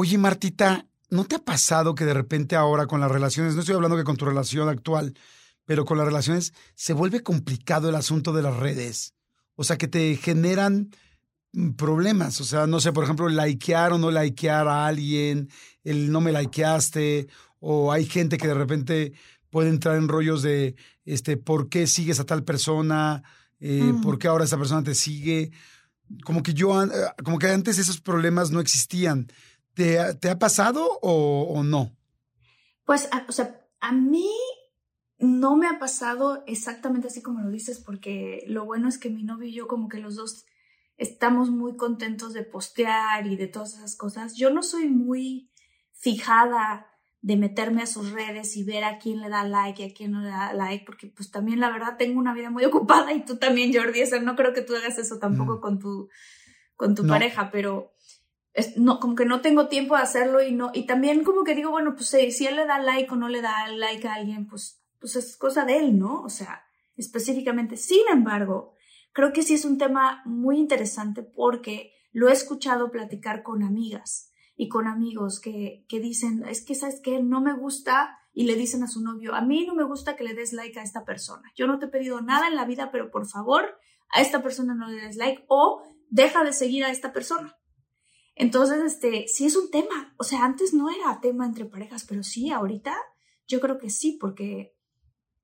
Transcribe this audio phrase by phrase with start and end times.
[0.00, 3.74] Oye, Martita, ¿no te ha pasado que de repente ahora con las relaciones, no estoy
[3.74, 5.12] hablando que con tu relación actual,
[5.64, 9.14] pero con las relaciones se vuelve complicado el asunto de las redes?
[9.56, 10.90] O sea, que te generan
[11.52, 12.40] mm, problemas.
[12.40, 15.50] O sea, no sé, por ejemplo, likear o no likear a alguien,
[15.82, 17.26] el no me likeaste,
[17.58, 19.14] o hay gente que de repente
[19.50, 23.24] puede entrar en rollos de, este, ¿por qué sigues a tal persona?
[23.58, 25.50] Eh, ¿Por qué ahora esa persona te sigue?
[26.22, 26.88] Como que yo, eh,
[27.24, 29.26] como que antes esos problemas no existían.
[29.78, 31.96] ¿Te, ha pasado o, no?
[32.84, 34.28] Pues, o sea, a mí
[35.20, 39.22] no me ha pasado exactamente así como lo dices, porque lo bueno es que mi
[39.22, 40.46] novio y yo como que los dos
[40.96, 44.34] estamos muy contentos de postear y de todas esas cosas.
[44.34, 45.48] Yo no soy muy
[45.92, 46.88] fijada
[47.20, 50.10] de meterme a sus redes y ver a quién le da like y a quién
[50.10, 53.24] no le da like, porque pues también la verdad tengo una vida muy ocupada y
[53.24, 56.08] tú también, Jordi, o no creo que tú hagas eso tampoco con tu,
[56.74, 57.92] con tu pareja, pero
[58.76, 61.70] no, como que no tengo tiempo de hacerlo y no, y también como que digo,
[61.70, 64.82] bueno, pues si él le da like o no le da like a alguien, pues,
[64.98, 66.22] pues es cosa de él, ¿no?
[66.22, 66.64] O sea,
[66.96, 67.76] específicamente.
[67.76, 68.74] Sin embargo,
[69.12, 74.32] creo que sí es un tema muy interesante porque lo he escuchado platicar con amigas
[74.56, 77.22] y con amigos que, que dicen, es que, ¿sabes qué?
[77.22, 80.24] No me gusta y le dicen a su novio, a mí no me gusta que
[80.24, 81.50] le des like a esta persona.
[81.56, 83.78] Yo no te he pedido nada en la vida, pero por favor,
[84.10, 87.57] a esta persona no le des like o deja de seguir a esta persona.
[88.38, 90.14] Entonces, este, sí es un tema.
[90.16, 92.96] O sea, antes no era tema entre parejas, pero sí, ahorita
[93.48, 94.76] yo creo que sí, porque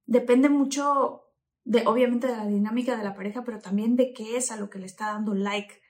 [0.07, 1.25] depende mucho
[1.65, 4.71] de, obviamente, de la dinámica de la pareja, pero también de qué es a lo
[4.71, 5.83] que le está dando like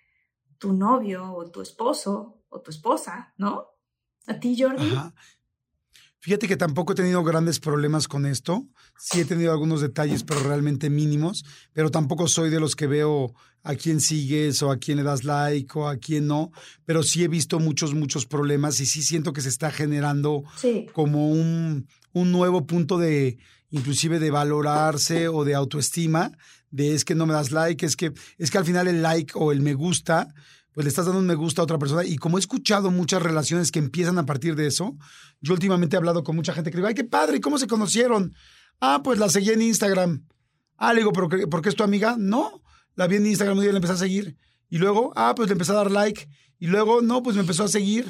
[0.58, 3.66] tu novio o tu esposo o tu esposa, ¿no?
[4.26, 4.90] A ti, Jordi.
[6.24, 8.66] Fíjate que tampoco he tenido grandes problemas con esto.
[8.98, 11.44] Sí he tenido algunos detalles, pero realmente mínimos.
[11.74, 15.24] Pero tampoco soy de los que veo a quién sigues o a quién le das
[15.24, 16.50] like o a quién no.
[16.86, 20.44] Pero sí he visto muchos, muchos problemas y sí siento que se está generando
[20.94, 23.36] como un, un nuevo punto de,
[23.68, 26.32] inclusive de valorarse o de autoestima,
[26.70, 29.34] de es que no me das like, es que, es que al final el like
[29.34, 30.32] o el me gusta
[30.74, 32.04] pues le estás dando un me gusta a otra persona.
[32.04, 34.96] Y como he escuchado muchas relaciones que empiezan a partir de eso,
[35.40, 37.68] yo últimamente he hablado con mucha gente que digo, ay, qué padre, ¿y cómo se
[37.68, 38.34] conocieron?
[38.80, 40.26] Ah, pues la seguí en Instagram.
[40.76, 42.16] Ah, le digo, ¿pero por qué es tu amiga?
[42.18, 42.62] No,
[42.96, 44.36] la vi en Instagram y le empecé a seguir.
[44.68, 46.28] Y luego, ah, pues le empecé a dar like.
[46.58, 48.06] Y luego, no, pues me empezó a seguir.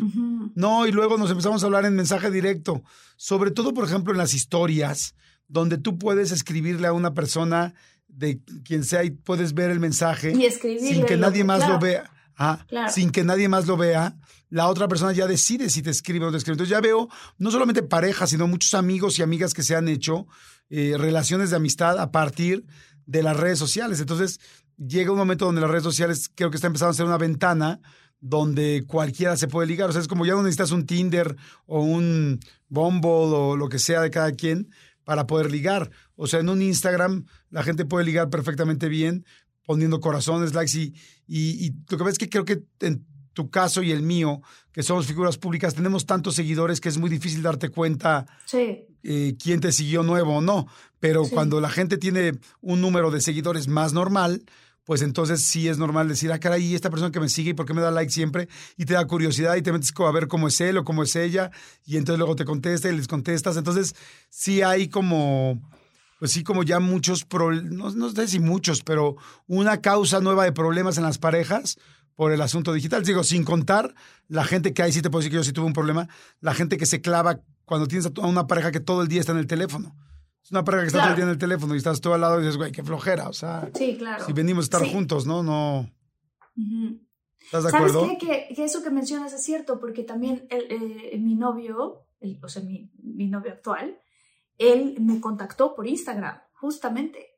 [0.54, 2.82] No, y luego nos empezamos a hablar en mensaje directo.
[3.16, 5.14] Sobre todo, por ejemplo, en las historias,
[5.48, 7.74] donde tú puedes escribirle a una persona
[8.08, 10.32] de quien sea y puedes ver el mensaje
[10.78, 12.13] sin que nadie más lo vea.
[12.36, 14.16] Ah, sin que nadie más lo vea,
[14.50, 16.54] la otra persona ya decide si te escribe o no te escribe.
[16.54, 17.08] Entonces ya veo
[17.38, 20.26] no solamente parejas, sino muchos amigos y amigas que se han hecho
[20.70, 22.64] eh, relaciones de amistad a partir
[23.06, 24.00] de las redes sociales.
[24.00, 24.40] Entonces
[24.76, 27.80] llega un momento donde las redes sociales creo que está empezando a ser una ventana
[28.20, 29.90] donde cualquiera se puede ligar.
[29.90, 33.78] O sea, es como ya no necesitas un Tinder o un Bumble o lo que
[33.78, 34.70] sea de cada quien
[35.04, 35.90] para poder ligar.
[36.16, 39.24] O sea, en un Instagram la gente puede ligar perfectamente bien,
[39.66, 40.94] poniendo corazones, likes y,
[41.26, 44.40] y, lo que ves es que creo que en tu caso y el mío,
[44.72, 48.26] que somos figuras públicas, tenemos tantos seguidores que es muy difícil darte cuenta
[49.02, 50.66] eh, quién te siguió nuevo o no.
[51.00, 54.44] Pero cuando la gente tiene un número de seguidores más normal,
[54.84, 57.54] pues entonces sí es normal decir, ah, caray, ¿y esta persona que me sigue y
[57.54, 58.48] por qué me da like siempre?
[58.76, 61.16] Y te da curiosidad y te metes a ver cómo es él o cómo es
[61.16, 61.50] ella,
[61.86, 63.56] y entonces luego te contesta y les contestas.
[63.56, 63.94] Entonces
[64.28, 65.60] sí hay como
[66.24, 69.16] pues sí, como ya muchos, no, no sé si muchos, pero
[69.46, 71.76] una causa nueva de problemas en las parejas
[72.14, 73.04] por el asunto digital.
[73.04, 73.94] Digo, sin contar
[74.28, 76.08] la gente que hay, sí te puedo decir que yo sí tuve un problema,
[76.40, 79.32] la gente que se clava cuando tienes a una pareja que todo el día está
[79.32, 79.94] en el teléfono.
[80.42, 82.22] Es una pareja que está todo el día en el teléfono y estás tú al
[82.22, 83.28] lado y dices, güey, qué flojera.
[83.28, 84.24] O sea, sí, claro.
[84.24, 85.42] si venimos a estar juntos, ¿no?
[85.42, 85.90] No.
[87.38, 88.00] ¿Estás de acuerdo?
[88.00, 88.54] ¿Sabes qué?
[88.54, 92.06] Que, eso que mencionas es cierto, porque también el, eh, mi novio,
[92.42, 93.98] o sea, mi, mi, novio actual,
[94.58, 97.30] él me contactó por Instagram, justamente.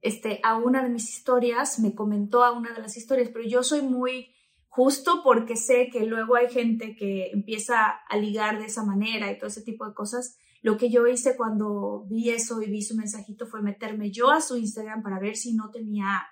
[0.00, 3.62] Este, a una de mis historias, me comentó a una de las historias, pero yo
[3.62, 4.34] soy muy
[4.68, 9.38] justo porque sé que luego hay gente que empieza a ligar de esa manera y
[9.38, 10.38] todo ese tipo de cosas.
[10.62, 14.40] Lo que yo hice cuando vi eso y vi su mensajito fue meterme yo a
[14.40, 16.26] su Instagram para ver si no tenía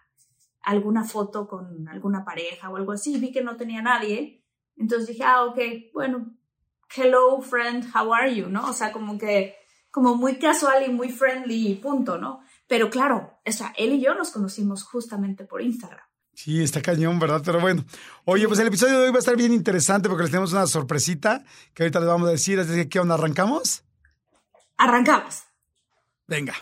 [0.62, 3.18] alguna foto con alguna pareja o algo así.
[3.18, 4.44] Vi que no tenía nadie.
[4.76, 5.58] Entonces dije, ah, ok,
[5.94, 6.36] bueno,
[6.94, 8.68] hello friend, how are you, ¿no?
[8.68, 9.54] O sea, como que,
[9.96, 12.42] como muy casual y muy friendly y punto, ¿no?
[12.66, 16.04] Pero claro, o sea, él y yo nos conocimos justamente por Instagram.
[16.34, 17.40] Sí, está cañón, ¿verdad?
[17.42, 17.82] Pero bueno.
[18.26, 20.66] Oye, pues el episodio de hoy va a estar bien interesante porque les tenemos una
[20.66, 22.60] sorpresita que ahorita les vamos a decir.
[22.60, 23.14] Así que, ¿qué onda?
[23.14, 23.84] ¿Arrancamos?
[24.76, 25.44] Arrancamos.
[26.26, 26.52] Venga.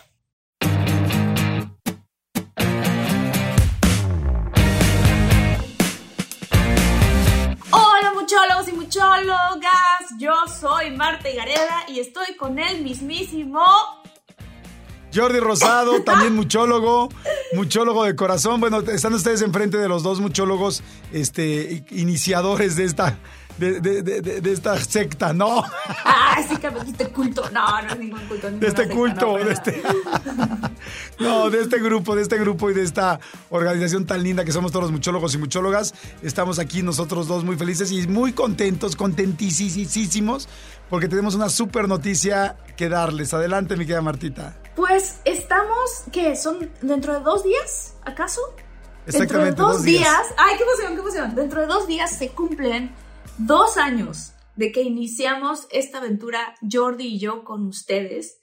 [7.69, 9.74] Hola muchólogos y muchólogas,
[10.25, 13.63] yo soy Marta Gareda y estoy con el mismísimo
[15.13, 17.09] Jordi Rosado, también muchólogo,
[17.53, 18.59] muchólogo de corazón.
[18.59, 20.81] Bueno, están ustedes enfrente de los dos muchólogos
[21.13, 23.19] este, iniciadores de esta,
[23.57, 25.63] de, de, de, de, esta secta, ¿no?
[26.03, 27.49] Ah, sí que me dijiste culto.
[27.51, 28.51] No, no es ningún culto.
[28.51, 29.83] De este culto, no, de este.
[31.19, 33.19] no, de este grupo, de este grupo y de esta
[33.49, 35.93] organización tan linda que somos todos los muchólogos y muchólogas.
[36.21, 40.49] Estamos aquí nosotros dos muy felices y muy contentos, contentísimos,
[40.89, 43.33] porque tenemos una súper noticia que darles.
[43.33, 44.57] Adelante, mi querida Martita.
[44.75, 46.35] Pues estamos, ¿qué?
[46.35, 48.41] ¿Son dentro de dos días, acaso?
[49.07, 49.51] Exactamente.
[49.51, 50.01] Dentro de dos, días.
[50.01, 50.27] días.
[50.37, 51.35] Ay, qué emoción, qué emoción.
[51.35, 52.93] Dentro de dos días se cumplen
[53.37, 58.37] dos años de que iniciamos esta aventura Jordi y yo con ustedes.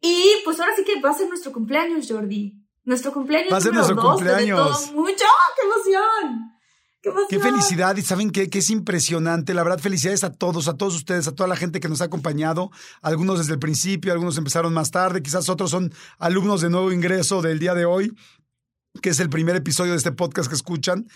[0.00, 2.60] Y pues ahora sí que va a ser nuestro cumpleaños, Jordi.
[2.84, 4.86] Nuestro cumpleaños va a ser nuestro dos, cumpleaños.
[4.86, 5.24] Todo mucho.
[5.56, 6.52] ¡Qué emoción!
[7.02, 7.28] ¡Qué, emoción!
[7.28, 7.96] qué felicidad!
[7.96, 8.48] Y saben qué?
[8.48, 9.52] que es impresionante.
[9.52, 12.04] La verdad, felicidades a todos, a todos ustedes, a toda la gente que nos ha
[12.04, 12.70] acompañado.
[13.02, 17.42] Algunos desde el principio, algunos empezaron más tarde, quizás otros son alumnos de nuevo ingreso
[17.42, 18.12] del día de hoy,
[19.02, 21.06] que es el primer episodio de este podcast que escuchan.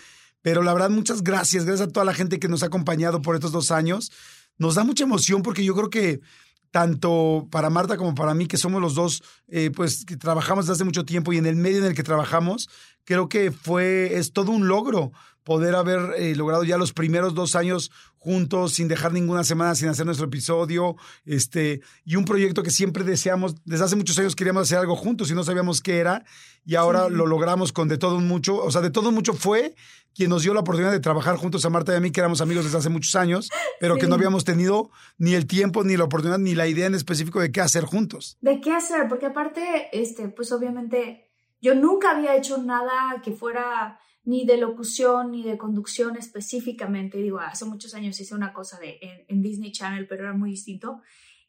[0.45, 1.65] Pero la verdad, muchas gracias.
[1.65, 4.11] Gracias a toda la gente que nos ha acompañado por estos dos años.
[4.59, 6.21] Nos da mucha emoción porque yo creo que
[6.69, 10.73] tanto para Marta como para mí, que somos los dos, eh, pues que trabajamos desde
[10.73, 12.69] hace mucho tiempo y en el medio en el que trabajamos,
[13.05, 15.11] creo que fue, es todo un logro
[15.43, 19.89] poder haber eh, logrado ya los primeros dos años juntos, sin dejar ninguna semana sin
[19.89, 20.95] hacer nuestro episodio,
[21.25, 25.31] este, y un proyecto que siempre deseamos, desde hace muchos años queríamos hacer algo juntos
[25.31, 26.23] y no sabíamos qué era,
[26.65, 29.33] y ahora lo logramos con De Todo un Mucho, o sea, De Todo un Mucho
[29.33, 29.75] fue
[30.15, 32.41] quien nos dio la oportunidad de trabajar juntos a Marta y a mí, que éramos
[32.41, 36.05] amigos desde hace muchos años, pero que no habíamos tenido ni el tiempo, ni la
[36.05, 38.37] oportunidad, ni la idea en específico de qué hacer juntos.
[38.41, 41.29] De qué hacer, porque aparte, este, pues obviamente,
[41.61, 47.17] yo nunca había hecho nada que fuera ni de locución ni de conducción específicamente.
[47.19, 51.01] Digo, hace muchos años hice una cosa de, en, Disney Channel, pero era muy distinto.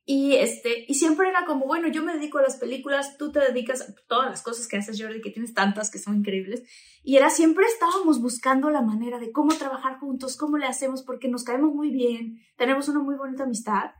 [0.09, 3.41] Y, este, y siempre era como, bueno, yo me dedico a las películas, tú te
[3.41, 6.63] dedicas a todas las cosas que haces, Jordi, que tienes tantas que son increíbles.
[7.03, 11.27] Y era siempre estábamos buscando la manera de cómo trabajar juntos, cómo le hacemos, porque
[11.29, 13.91] nos caemos muy bien, tenemos una muy bonita amistad.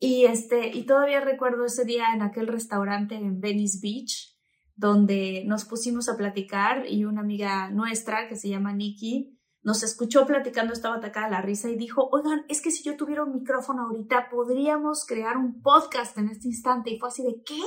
[0.00, 4.36] Y, este, y todavía recuerdo ese día en aquel restaurante en Venice Beach,
[4.74, 9.35] donde nos pusimos a platicar y una amiga nuestra que se llama Nikki
[9.66, 13.24] nos escuchó platicando, estaba atacada la risa y dijo, oigan, es que si yo tuviera
[13.24, 16.90] un micrófono ahorita podríamos crear un podcast en este instante.
[16.90, 17.60] Y fue así de, ¿qué?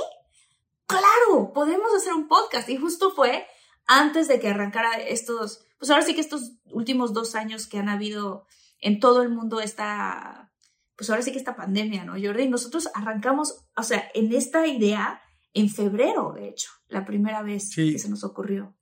[0.88, 2.70] Claro, podemos hacer un podcast.
[2.70, 3.46] Y justo fue
[3.86, 7.90] antes de que arrancara estos, pues ahora sí que estos últimos dos años que han
[7.90, 8.46] habido
[8.80, 10.54] en todo el mundo esta,
[10.96, 12.48] pues ahora sí que esta pandemia, ¿no, Jordi?
[12.48, 15.22] Nosotros arrancamos, o sea, en esta idea
[15.54, 18.74] en febrero, de hecho, la primera vez que se nos ocurrió.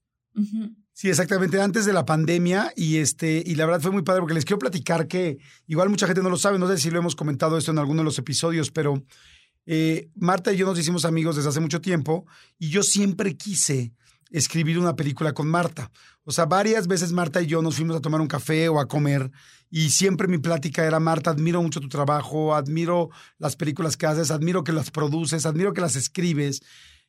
[1.00, 4.34] Sí, exactamente, antes de la pandemia y este y la verdad fue muy padre porque
[4.34, 5.38] les quiero platicar que
[5.68, 8.00] igual mucha gente no lo sabe, no sé si lo hemos comentado esto en alguno
[8.02, 9.04] de los episodios, pero
[9.68, 12.26] eh, Marta y yo nos hicimos amigos desde hace mucho tiempo
[12.58, 13.94] y yo siempre quise
[14.32, 15.92] escribir una película con Marta.
[16.24, 18.88] O sea, varias veces Marta y yo nos fuimos a tomar un café o a
[18.88, 19.30] comer
[19.70, 24.32] y siempre mi plática era, Marta, admiro mucho tu trabajo, admiro las películas que haces,
[24.32, 26.64] admiro que las produces, admiro que las escribes.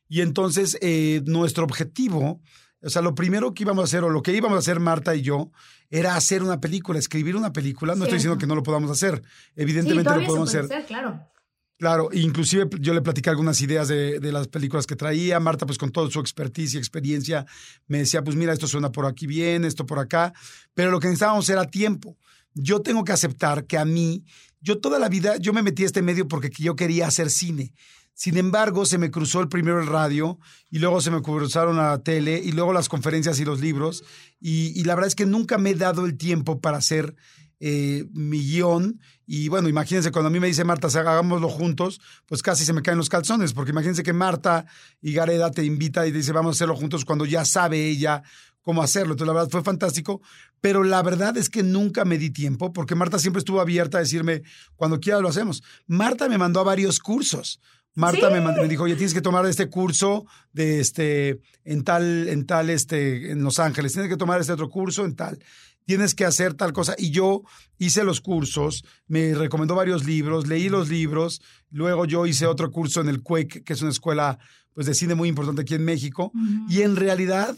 [0.07, 2.39] Y entonces eh, nuestro objetivo,
[2.81, 5.15] o sea, lo primero que íbamos a hacer o lo que íbamos a hacer Marta
[5.15, 5.51] y yo
[5.89, 7.95] era hacer una película, escribir una película.
[7.95, 9.21] No estoy diciendo que no lo podamos hacer,
[9.55, 10.85] evidentemente lo podemos hacer.
[10.85, 11.27] claro.
[11.79, 15.39] Claro, inclusive yo le platicé algunas ideas de, las películas que traía.
[15.39, 17.45] Marta, pues con toda su expertise y experiencia,
[17.87, 20.33] me decía, pues mira, esto suena por aquí bien, esto por acá.
[20.73, 22.17] Pero lo que necesitábamos era tiempo.
[22.53, 24.25] Yo tengo que aceptar que a mí,
[24.59, 27.73] yo toda la vida, yo me metí a este medio porque yo quería hacer cine.
[28.19, 32.03] Sin embargo, se me cruzó el primero el radio y luego se me cruzaron la
[32.03, 34.03] tele y luego las conferencias y los libros.
[34.41, 37.15] Y, la verdad es que nunca me he dado el tiempo para hacer
[37.61, 38.99] eh, mi guion.
[39.25, 42.81] Y bueno, imagínense, cuando a mí me dice Marta, hagámoslo juntos, pues casi se me
[42.81, 44.65] caen los calzones, porque imagínense que Marta
[45.01, 48.21] y Gareda te invita y te dice, vamos a hacerlo juntos cuando ya sabe ella
[48.61, 49.13] cómo hacerlo.
[49.13, 50.21] Entonces, la verdad fue fantástico,
[50.59, 54.01] pero la verdad es que nunca me di tiempo, porque Marta siempre estuvo abierta a
[54.01, 54.43] decirme,
[54.75, 55.63] cuando quiera lo hacemos.
[55.87, 57.61] Marta me mandó a varios cursos.
[57.99, 62.69] Marta me, dijo, oye, tienes que tomar este curso de este, en tal, en tal,
[62.69, 65.37] este, en Los Ángeles, tienes que tomar este otro curso en tal,
[65.85, 66.95] tienes que hacer tal cosa.
[66.97, 67.43] Y yo
[67.77, 71.41] hice los cursos, me recomendó varios libros, leí los libros,
[71.71, 74.39] luego yo hice otro curso en el CUEC, que es una escuela
[74.73, 76.31] pues, de cine muy importante aquí en México,
[76.69, 77.57] y en realidad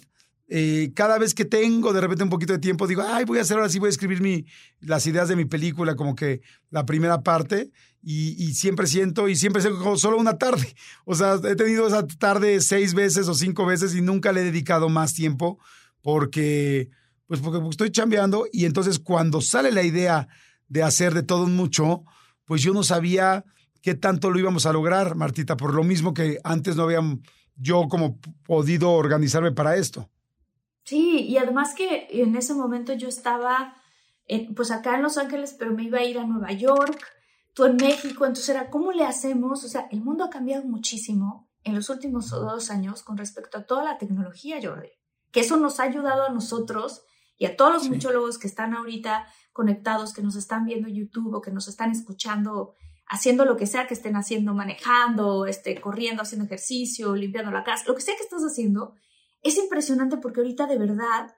[0.53, 3.41] eh, cada vez que tengo de repente un poquito de tiempo, digo, ay, voy a
[3.41, 4.45] hacer ahora sí, voy a escribir mi,
[4.81, 7.71] las ideas de mi película, como que la primera parte,
[8.03, 10.75] y, siempre siento, y siempre siento solo una tarde.
[11.05, 14.43] O sea, he tenido esa tarde seis veces o cinco veces y nunca le he
[14.43, 15.57] dedicado más tiempo
[16.01, 16.89] porque,
[17.27, 20.27] pues porque estoy chambeando y entonces cuando sale la idea
[20.67, 22.03] de hacer de todo mucho,
[22.43, 23.45] pues yo no sabía
[23.81, 26.99] qué tanto lo íbamos a lograr, Martita, por lo mismo que antes no había
[27.55, 30.10] yo como podido organizarme para esto.
[30.91, 33.73] Sí, y además que en ese momento yo estaba,
[34.57, 37.01] pues acá en Los Ángeles, pero me iba a ir a Nueva York,
[37.53, 39.63] tú en México, entonces era, ¿cómo le hacemos?
[39.63, 43.65] O sea, el mundo ha cambiado muchísimo en los últimos dos años con respecto a
[43.65, 44.89] toda la tecnología, Jordi,
[45.31, 47.03] que eso nos ha ayudado a nosotros
[47.37, 51.41] y a todos los muchólogos que están ahorita conectados, que nos están viendo YouTube o
[51.41, 52.73] que nos están escuchando,
[53.07, 57.85] haciendo lo que sea que estén haciendo, manejando, este, corriendo, haciendo ejercicio, limpiando la casa,
[57.87, 58.95] lo que sea que estás haciendo,
[59.41, 61.35] es impresionante porque ahorita de verdad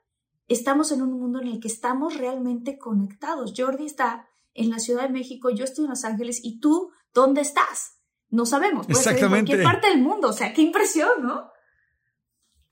[0.48, 3.54] estamos en un mundo en el que estamos realmente conectados.
[3.56, 7.42] Jordi está en la Ciudad de México, yo estoy en Los Ángeles y tú, ¿dónde
[7.42, 7.98] estás?
[8.30, 8.88] No sabemos.
[8.88, 9.40] Puede exactamente.
[9.40, 10.30] en cualquier parte del mundo.
[10.30, 11.50] O sea, qué impresión, ¿no?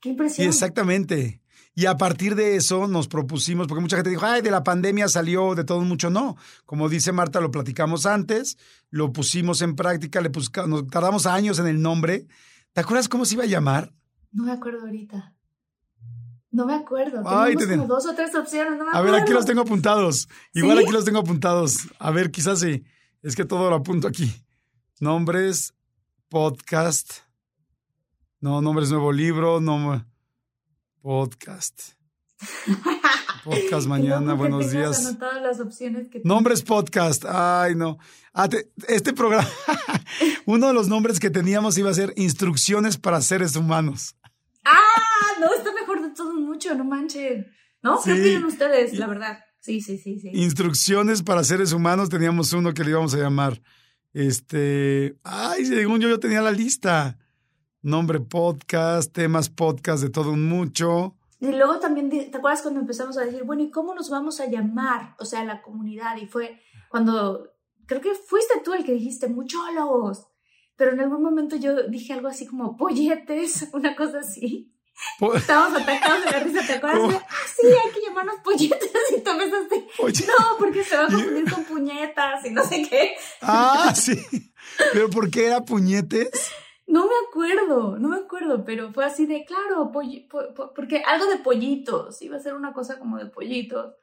[0.00, 0.48] Qué impresión.
[0.48, 1.40] exactamente.
[1.74, 5.08] Y a partir de eso nos propusimos, porque mucha gente dijo, ay, de la pandemia
[5.08, 6.10] salió de todo mucho.
[6.10, 6.36] No,
[6.66, 8.58] como dice Marta, lo platicamos antes,
[8.90, 10.30] lo pusimos en práctica, le
[10.66, 12.26] nos tardamos años en el nombre.
[12.72, 13.94] ¿Te acuerdas cómo se iba a llamar?
[14.32, 15.34] No me acuerdo ahorita.
[16.50, 17.22] No me acuerdo.
[17.22, 18.78] Tenemos como dos o tres opciones.
[18.78, 20.28] No me a ver, aquí los tengo apuntados.
[20.52, 21.88] Igual aquí los tengo apuntados.
[21.98, 22.84] A ver, quizás sí.
[23.22, 24.32] Es que todo lo apunto aquí.
[25.00, 25.74] Nombres,
[26.28, 27.20] podcast.
[28.40, 29.60] No, nombres, nuevo libro.
[29.60, 30.04] No,
[31.00, 31.92] podcast.
[33.44, 35.16] Podcast mañana, buenos días.
[35.42, 37.24] Las opciones que nombres podcast.
[37.26, 37.98] Ay, no.
[38.32, 38.48] Ah,
[38.86, 39.48] este programa,
[40.46, 44.14] uno de los nombres que teníamos iba a ser Instrucciones para seres humanos.
[44.64, 47.46] Ah, no, está mejor de todo mucho, no manchen.
[47.82, 48.00] ¿No?
[48.02, 49.38] ¿Qué opinan ustedes, la verdad?
[49.60, 50.30] Sí, sí, sí, sí.
[50.32, 53.60] Instrucciones para seres humanos, teníamos uno que le íbamos a llamar.
[54.12, 55.16] Este.
[55.24, 57.18] Ay, según yo, yo tenía la lista.
[57.80, 61.16] Nombre podcast, temas podcast de todo un mucho.
[61.40, 64.46] Y luego también, ¿te acuerdas cuando empezamos a decir, bueno, ¿y cómo nos vamos a
[64.46, 65.16] llamar?
[65.18, 66.16] O sea, la comunidad.
[66.16, 67.52] Y fue cuando,
[67.86, 70.28] creo que fuiste tú el que dijiste, muchólogos
[70.76, 74.68] pero en algún momento yo dije algo así como polletes, una cosa así.
[75.34, 77.14] Estábamos atacados de la risa, ¿te acuerdas?
[77.14, 79.88] Ah, sí, hay que llamarnos polletes y tú empezaste,
[80.26, 83.14] no, porque se va a confundir con puñetas y no sé qué.
[83.40, 84.14] Ah, sí,
[84.92, 86.52] pero ¿por qué era puñetes?
[86.86, 92.20] No me acuerdo, no me acuerdo, pero fue así de, claro, porque algo de pollitos,
[92.20, 93.94] iba a ser una cosa como de pollitos.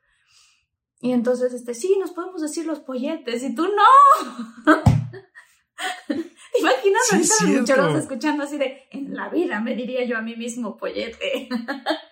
[1.01, 4.73] Y entonces, este, sí, nos podemos decir los polletes, y tú no.
[6.59, 7.01] Imaginas
[7.37, 10.77] sí, ahorita los escuchando así de, en la vida me diría yo a mí mismo
[10.77, 11.49] pollete.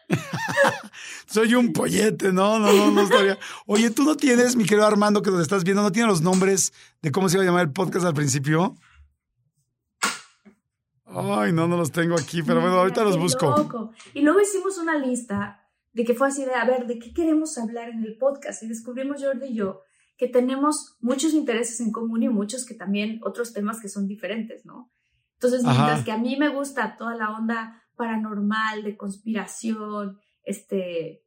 [1.28, 3.38] Soy un pollete, no, no, no, no estaría.
[3.66, 6.74] Oye, tú no tienes, mi querido Armando, que nos estás viendo, ¿no tienes los nombres
[7.02, 8.76] de cómo se iba a llamar el podcast al principio?
[11.06, 13.92] Ay, no, no los tengo aquí, pero bueno, ahorita los busco.
[14.14, 17.58] Y luego hicimos una lista de que fue así de, a ver, ¿de qué queremos
[17.58, 18.62] hablar en el podcast?
[18.64, 19.82] Y descubrimos Jordi y yo
[20.18, 24.66] que tenemos muchos intereses en común y muchos que también otros temas que son diferentes,
[24.66, 24.92] ¿no?
[25.34, 31.24] Entonces, mientras que a mí me gusta toda la onda paranormal, de conspiración, este,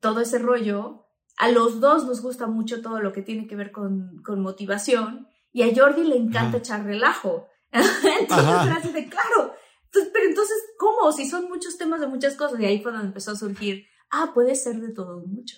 [0.00, 1.06] todo ese rollo,
[1.38, 5.28] a los dos nos gusta mucho todo lo que tiene que ver con, con motivación
[5.50, 7.48] y a Jordi le encanta echar relajo.
[7.72, 9.54] entonces, así de, claro,
[9.92, 11.12] pero entonces, ¿cómo?
[11.12, 14.32] Si son muchos temas de muchas cosas y ahí fue donde empezó a surgir, ah,
[14.34, 15.56] puede ser de todo mucho.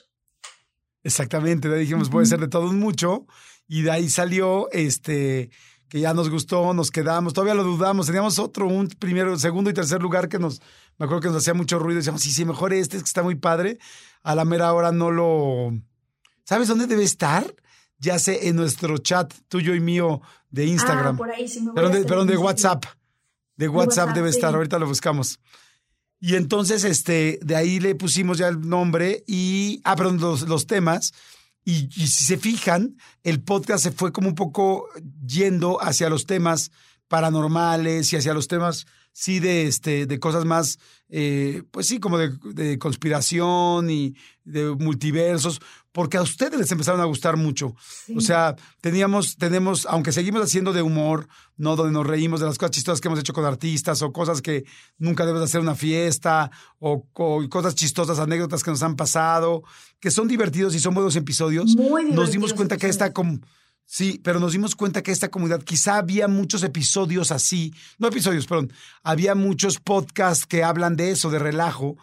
[1.05, 3.27] Exactamente, dijimos, puede ser de todo mucho,
[3.69, 5.51] y de ahí salió este
[5.89, 9.75] que ya nos gustó, nos quedamos, todavía lo dudamos, teníamos otro, un primero, segundo y
[9.75, 10.61] tercer lugar que nos,
[10.99, 13.23] me acuerdo que nos hacía mucho ruido, decíamos, sí, sí, mejor este, es que está
[13.23, 13.79] muy padre,
[14.25, 15.71] a la mera hora no lo...
[16.43, 17.55] ¿Sabes dónde debe estar?
[18.05, 20.21] ya sé, en nuestro chat tuyo y mío
[20.51, 21.15] de Instagram.
[21.15, 22.37] Ah, por ahí sí me voy Perdón, a de, perdón, un.
[22.37, 22.85] WhatsApp.
[23.57, 25.41] De WhatsApp, debe estar, ahorita lo buscamos.
[26.27, 30.67] Y entonces, este, de ahí le pusimos ya el nombre y, ah, perdón, los, los
[30.67, 31.13] temas.
[31.67, 34.89] Y, si se fijan, el podcast se fue como un poco
[35.27, 36.71] yendo hacia los temas
[37.09, 40.79] paranormales y hacia los temas, sí, de, este, de cosas más,
[41.11, 45.61] eh, pues sí, como de conspiración y de multiversos,
[45.95, 47.77] porque a ustedes les empezaron a gustar mucho.
[48.05, 48.15] Sí.
[48.17, 51.77] O sea, teníamos, tenemos, aunque seguimos haciendo de humor, ¿no?
[51.77, 54.65] Donde nos reímos de las cosas chistosas que hemos hecho con artistas o cosas que
[54.99, 59.63] nunca debes hacer una fiesta o, o cosas chistosas, anécdotas que nos han pasado,
[60.01, 61.77] que son divertidos y son buenos episodios.
[61.77, 63.41] Muy nos dimos cuenta que esta com-
[63.87, 68.47] Sí, pero nos dimos cuenta que esta comunidad, quizá había muchos episodios así, no episodios,
[68.47, 68.73] perdón,
[69.03, 71.99] había muchos podcasts que hablan de eso, de relajo,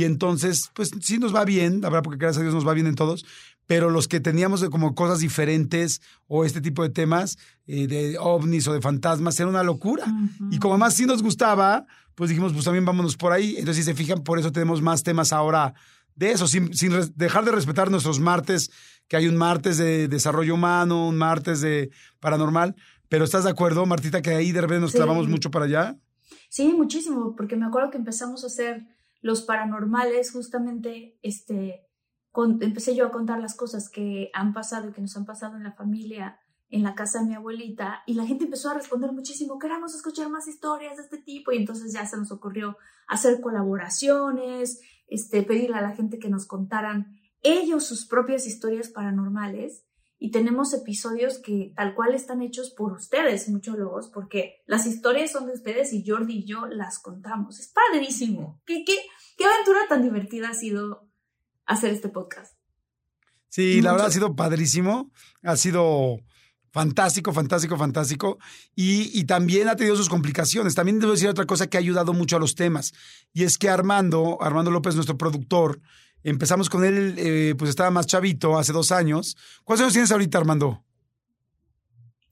[0.00, 2.74] y entonces, pues sí nos va bien, la verdad, porque gracias a Dios nos va
[2.74, 3.24] bien en todos,
[3.66, 8.16] pero los que teníamos de como cosas diferentes o este tipo de temas, eh, de
[8.18, 10.04] ovnis o de fantasmas, era una locura.
[10.50, 13.56] Y como más sí nos gustaba, pues dijimos, pues también vámonos por ahí.
[13.56, 15.74] Entonces, si se fijan, por eso tenemos más temas ahora
[16.14, 18.70] de eso, sin, sin dejar de respetar nuestros martes,
[19.08, 22.74] que hay un martes de desarrollo humano, un martes de paranormal.
[23.08, 24.96] Pero ¿estás de acuerdo, Martita, que ahí de repente nos Sí.
[24.98, 25.96] clavamos mucho para allá?
[26.48, 28.86] Sí, muchísimo, porque me acuerdo que empezamos a hacer
[29.24, 31.88] los paranormales, justamente, este,
[32.60, 35.62] empecé yo a contar las cosas que han pasado y que nos han pasado en
[35.62, 36.38] la familia,
[36.68, 40.28] en la casa de mi abuelita, y la gente empezó a responder muchísimo, queremos escuchar
[40.28, 42.76] más historias de este tipo, y entonces ya se nos ocurrió
[43.08, 49.86] hacer colaboraciones, este, pedirle a la gente que nos contaran ellos sus propias historias paranormales,
[50.24, 55.44] y tenemos episodios que tal cual están hechos por ustedes, muchólogos, porque las historias son
[55.44, 57.60] de ustedes y Jordi y yo las contamos.
[57.60, 58.58] Es padrísimo.
[58.64, 58.96] ¿Qué, qué,
[59.36, 61.10] qué aventura tan divertida ha sido
[61.66, 62.56] hacer este podcast?
[63.50, 65.12] Sí, la verdad ha sido padrísimo,
[65.42, 66.16] ha sido
[66.72, 68.38] fantástico, fantástico, fantástico.
[68.74, 70.74] Y, y también ha tenido sus complicaciones.
[70.74, 72.94] También debo decir otra cosa que ha ayudado mucho a los temas.
[73.34, 75.82] Y es que Armando, Armando López, nuestro productor,
[76.24, 79.36] empezamos con él, eh, pues estaba más chavito, hace dos años.
[79.62, 80.82] ¿Cuántos años tienes ahorita, Armando?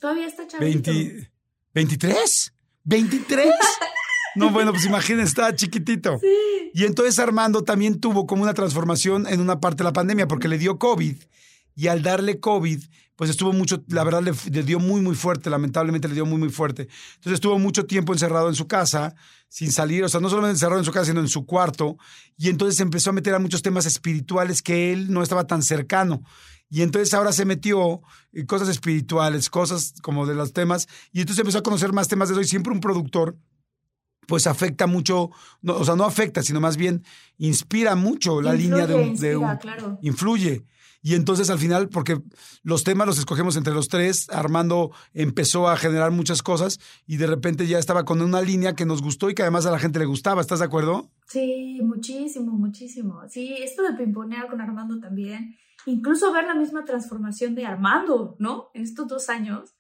[0.01, 0.91] Todavía está chavito.
[0.91, 1.31] ¿20,
[1.75, 2.53] ¿23?
[2.85, 3.53] ¿23?
[4.35, 6.19] No, bueno, pues imagínense, estaba chiquitito.
[6.19, 6.71] Sí.
[6.75, 10.49] Y entonces Armando también tuvo como una transformación en una parte de la pandemia porque
[10.49, 11.17] le dio COVID
[11.75, 12.83] y al darle COVID,
[13.17, 16.39] pues estuvo mucho, la verdad le, le dio muy, muy fuerte, lamentablemente le dio muy,
[16.39, 16.89] muy fuerte.
[17.15, 19.15] Entonces estuvo mucho tiempo encerrado en su casa,
[19.49, 21.99] sin salir, o sea, no solamente encerrado en su casa, sino en su cuarto.
[22.37, 25.63] Y entonces se empezó a meter a muchos temas espirituales que él no estaba tan
[25.63, 26.23] cercano.
[26.71, 28.01] Y entonces ahora se metió
[28.33, 32.29] en cosas espirituales, cosas como de los temas, y entonces empezó a conocer más temas
[32.31, 32.41] de eso.
[32.41, 33.37] Y siempre un productor
[34.27, 37.05] pues afecta mucho, no, o sea, no afecta, sino más bien
[37.39, 39.99] inspira mucho la Influye, línea de un, de un- claro.
[40.01, 40.65] influye.
[41.05, 42.23] Y entonces al final, porque
[42.63, 47.27] los temas los escogemos entre los tres, Armando empezó a generar muchas cosas y de
[47.27, 49.99] repente ya estaba con una línea que nos gustó y que además a la gente
[49.99, 50.41] le gustaba.
[50.41, 51.11] ¿Estás de acuerdo?
[51.27, 53.21] Sí, muchísimo, muchísimo.
[53.29, 55.57] Sí, esto de pimponear con Armando también.
[55.87, 58.69] Incluso ver la misma transformación de Armando, ¿no?
[58.73, 59.75] En estos dos años.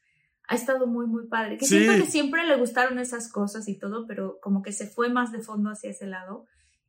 [0.48, 1.56] Ha estado muy, muy padre.
[1.56, 1.78] Que Sí.
[1.78, 5.30] siento que siempre le gustaron esas cosas y todo, pero como que se fue más
[5.30, 6.46] de fondo hacia ese lado.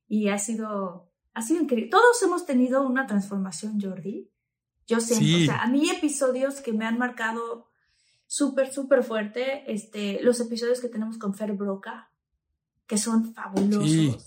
[0.07, 1.89] Y ha sido, ha sido increíble.
[1.89, 4.29] Todos hemos tenido una transformación, Jordi.
[4.87, 5.43] Yo siento, Sí.
[5.43, 7.69] o sea, a mí episodios que me han marcado
[8.27, 12.11] súper, súper fuerte, este, los episodios que tenemos con Fer Broca,
[12.87, 13.89] que son fabulosos.
[13.89, 14.17] Sí.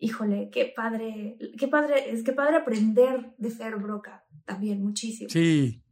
[0.00, 5.28] Híjole, qué padre, qué padre, es que padre aprender de Fer Broca también, muchísimo.
[5.28, 5.82] Sí,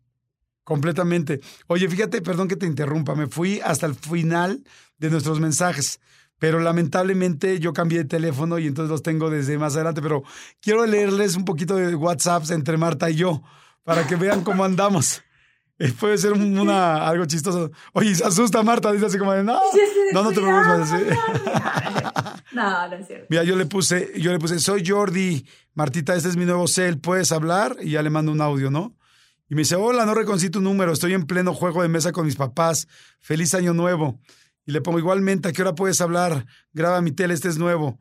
[0.63, 1.41] completamente.
[1.67, 4.63] Oye, fíjate, perdón que te interrumpa, me fui hasta el final
[4.99, 6.01] de nuestros mensajes,
[6.39, 10.23] pero lamentablemente yo cambié de teléfono y entonces los tengo desde más adelante, pero
[10.61, 13.43] quiero leerles un poquito de WhatsApps entre Marta y yo
[13.85, 15.23] para que vean cómo andamos.
[15.79, 17.71] Eh, Puede ser un- una, algo chistoso.
[17.93, 19.61] Oye, se asusta Marta, dice así como de, no,
[20.15, 21.19] no, no te "Cuidado, preocupes.
[22.53, 23.27] No, no es cierto.
[23.29, 26.99] Mira, yo le puse, yo le puse, soy Jordi, Martita, este es mi nuevo cel,
[26.99, 27.77] ¿puedes hablar?
[27.83, 28.95] Y ya le mando un audio, ¿no?
[29.51, 32.25] Y me dice, hola, no reconocí tu número, estoy en pleno juego de mesa con
[32.25, 32.89] mis papás,
[33.21, 34.19] feliz año nuevo.
[34.67, 36.45] Y le pongo, igualmente, ¿a qué hora puedes hablar?
[36.73, 37.99] Graba mi tele, este es nuevo.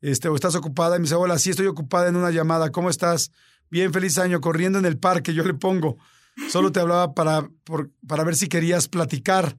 [0.00, 2.88] Este, o estás ocupada, y me dice, hola, sí, estoy ocupada en una llamada, ¿cómo
[2.90, 3.32] estás?
[3.70, 5.96] Bien, feliz año, corriendo en el parque, yo le pongo.
[6.50, 9.56] Solo te hablaba para, por- para ver si querías platicar.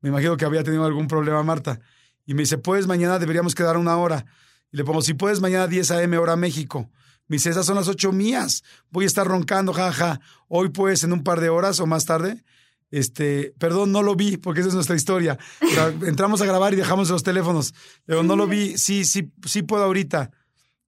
[0.00, 1.80] Me imagino que había tenido algún problema, Marta.
[2.26, 4.26] Y me dice, puedes mañana, deberíamos quedar una hora.
[4.72, 6.18] Y le pongo, si puedes mañana 10 a.m.
[6.18, 6.90] hora México.
[7.28, 8.62] Me dice, esas son las ocho mías.
[8.90, 10.20] Voy a estar roncando, jaja.
[10.48, 12.44] Hoy puedes en un par de horas o más tarde.
[12.90, 15.38] Este, perdón, no lo vi, porque esa es nuestra historia.
[15.60, 17.74] O sea, entramos a grabar y dejamos los teléfonos.
[18.04, 20.30] Pero no lo vi, sí, sí, sí puedo ahorita.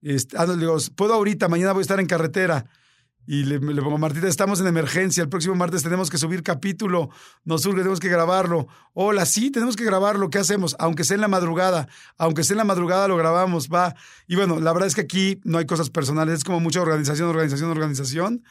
[0.01, 2.67] Este, ah, no, le digo, puedo ahorita, mañana voy a estar en carretera.
[3.31, 5.23] Y le, le, pongo, Martita, estamos en emergencia.
[5.23, 7.11] El próximo martes tenemos que subir capítulo.
[7.45, 8.69] Nos surge, tenemos que grabarlo.
[8.95, 10.31] Hola, sí, tenemos que grabarlo.
[10.31, 10.75] ¿Qué hacemos?
[10.79, 11.89] Aunque sea en la madrugada.
[12.17, 13.69] Aunque sea en la madrugada, lo grabamos.
[13.69, 13.95] Va.
[14.27, 16.37] Y bueno, la verdad es que aquí no hay cosas personales.
[16.37, 18.45] Es como mucha organización, organización, organización.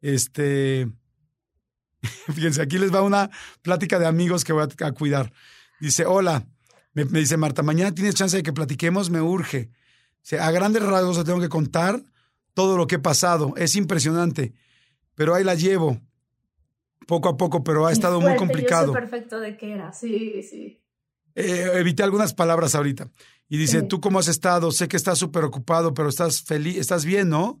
[0.00, 0.88] Este.
[2.34, 3.30] Fíjense, aquí les va una
[3.62, 5.32] plática de amigos que voy a, cuidar.
[5.80, 6.46] Dice, hola.
[6.94, 9.70] Me, me, dice Marta, mañana tienes chance de que platiquemos, me urge.
[10.30, 12.02] O a grandes rasgos te tengo que contar
[12.54, 13.54] todo lo que he pasado.
[13.56, 14.52] Es impresionante,
[15.14, 16.00] pero ahí la llevo.
[17.06, 18.88] Poco a poco, pero ha estado muy complicado.
[18.88, 20.80] Yo sé perfecto de qué era, sí, sí.
[21.34, 23.10] Eh, evité algunas palabras ahorita.
[23.48, 24.70] Y dice, ¿tú cómo has estado?
[24.70, 27.60] Sé que estás súper ocupado, pero estás feliz, estás bien, ¿no?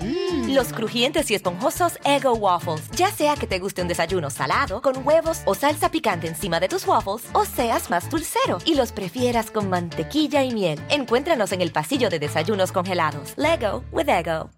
[0.00, 0.54] Mm.
[0.54, 2.90] Los crujientes y esponjosos Ego Waffles.
[2.96, 6.68] Ya sea que te guste un desayuno salado, con huevos o salsa picante encima de
[6.68, 10.80] tus waffles, o seas más dulcero y los prefieras con mantequilla y miel.
[10.90, 13.34] Encuéntranos en el pasillo de desayunos congelados.
[13.36, 14.50] Lego with Ego.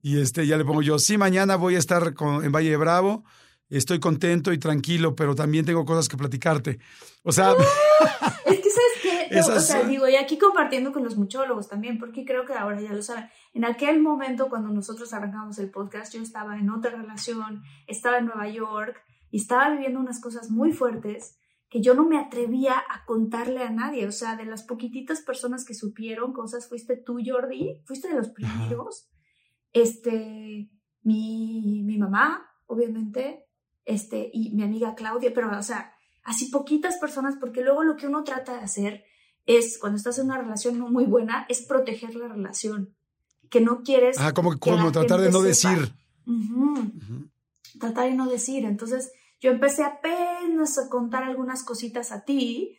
[0.00, 3.24] Y este, ya le pongo yo, sí, mañana voy a estar en Valle de Bravo.
[3.70, 6.78] Estoy contento y tranquilo, pero también tengo cosas que platicarte.
[7.22, 7.52] O sea...
[8.46, 9.40] es que, ¿sabes qué?
[9.40, 12.92] o sea, digo, y aquí compartiendo con los muchólogos también, porque creo que ahora ya
[12.92, 13.28] lo saben.
[13.52, 18.26] En aquel momento, cuando nosotros arrancamos el podcast, yo estaba en otra relación, estaba en
[18.26, 23.04] Nueva York y estaba viviendo unas cosas muy fuertes que yo no me atrevía a
[23.04, 24.06] contarle a nadie.
[24.06, 28.30] O sea, de las poquititas personas que supieron cosas, fuiste tú, Jordi, fuiste de los
[28.30, 29.10] primeros.
[29.72, 30.70] Este,
[31.02, 33.47] mi, mi mamá, obviamente,
[33.88, 38.06] este, y mi amiga Claudia, pero, o sea, así poquitas personas, porque luego lo que
[38.06, 39.04] uno trata de hacer
[39.46, 42.94] es, cuando estás en una relación no muy buena, es proteger la relación,
[43.48, 44.18] que no quieres...
[44.18, 45.94] Ah, como, como tratar de no decir.
[47.80, 48.66] Tratar de no decir.
[48.66, 52.76] Entonces, yo empecé apenas a contar algunas cositas a ti,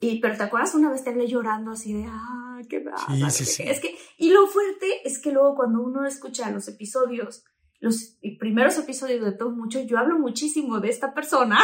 [0.00, 0.74] y, pero ¿te acuerdas?
[0.74, 3.62] Una vez te hablé llorando así de, ah, qué sí, sí, sí.
[3.66, 7.44] Es que, y lo fuerte es que luego cuando uno escucha los episodios,
[7.80, 11.58] los primeros episodios de Todo Mucho, yo hablo muchísimo de esta persona,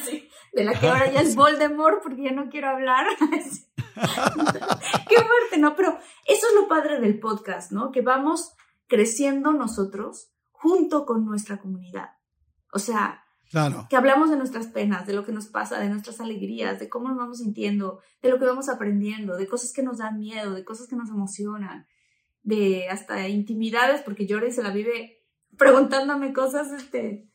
[0.52, 3.06] de la que ahora ya es Voldemort, porque ya no quiero hablar.
[3.18, 5.74] Qué fuerte, ¿no?
[5.74, 7.90] Pero eso es lo padre del podcast, ¿no?
[7.90, 8.52] Que vamos
[8.86, 12.10] creciendo nosotros junto con nuestra comunidad.
[12.70, 13.86] O sea, claro.
[13.88, 17.08] que hablamos de nuestras penas, de lo que nos pasa, de nuestras alegrías, de cómo
[17.08, 20.64] nos vamos sintiendo, de lo que vamos aprendiendo, de cosas que nos dan miedo, de
[20.66, 21.86] cosas que nos emocionan,
[22.42, 25.21] de hasta intimidades, porque Jordi se la vive
[25.62, 27.28] preguntándome cosas, este...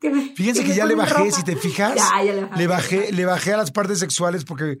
[0.00, 1.98] Que me, Fíjense que, ya le bajé, si te fijas,
[2.56, 4.78] le, bajé, le bajé a las partes sexuales porque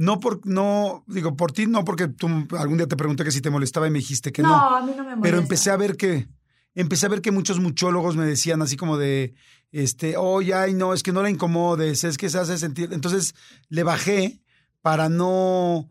[0.00, 2.26] no por, no, digo, por ti no, porque tú
[2.58, 4.48] algún día te pregunté que si te molestaba y me dijiste que no.
[4.48, 5.22] No, a mí no me molesta.
[5.22, 6.26] Pero empecé a ver que,
[6.74, 9.34] empecé a ver que muchos muchólogos me decían así como de,
[9.72, 12.94] este, oye, ay, no, es que no la incomodes, es que se hace sentir.
[12.94, 13.34] Entonces
[13.68, 14.40] le bajé
[14.80, 15.88] para no,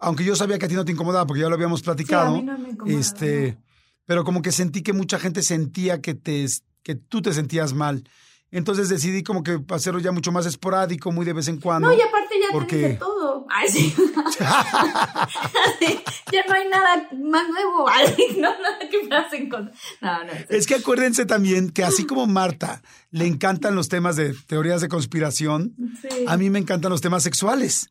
[0.00, 2.34] aunque yo sabía que a ti no te incomodaba porque ya lo habíamos platicado.
[2.34, 3.58] a mí no me incomoda, este,
[4.06, 6.46] pero como que sentí que mucha gente sentía que, te,
[6.82, 8.04] que tú te sentías mal.
[8.52, 11.88] Entonces decidí como que hacerlo ya mucho más esporádico, muy de vez en cuando.
[11.88, 12.76] No, y aparte ya porque...
[12.76, 13.46] te dije todo.
[13.48, 13.94] Ay, sí.
[16.32, 17.86] ya no hay nada más nuevo.
[18.36, 19.72] No, nada que me hacen con...
[20.02, 20.32] No, no.
[20.50, 24.88] Es que acuérdense también que así como Marta le encantan los temas de teorías de
[24.88, 25.74] conspiración,
[26.26, 27.90] a mí me encantan los temas sexuales.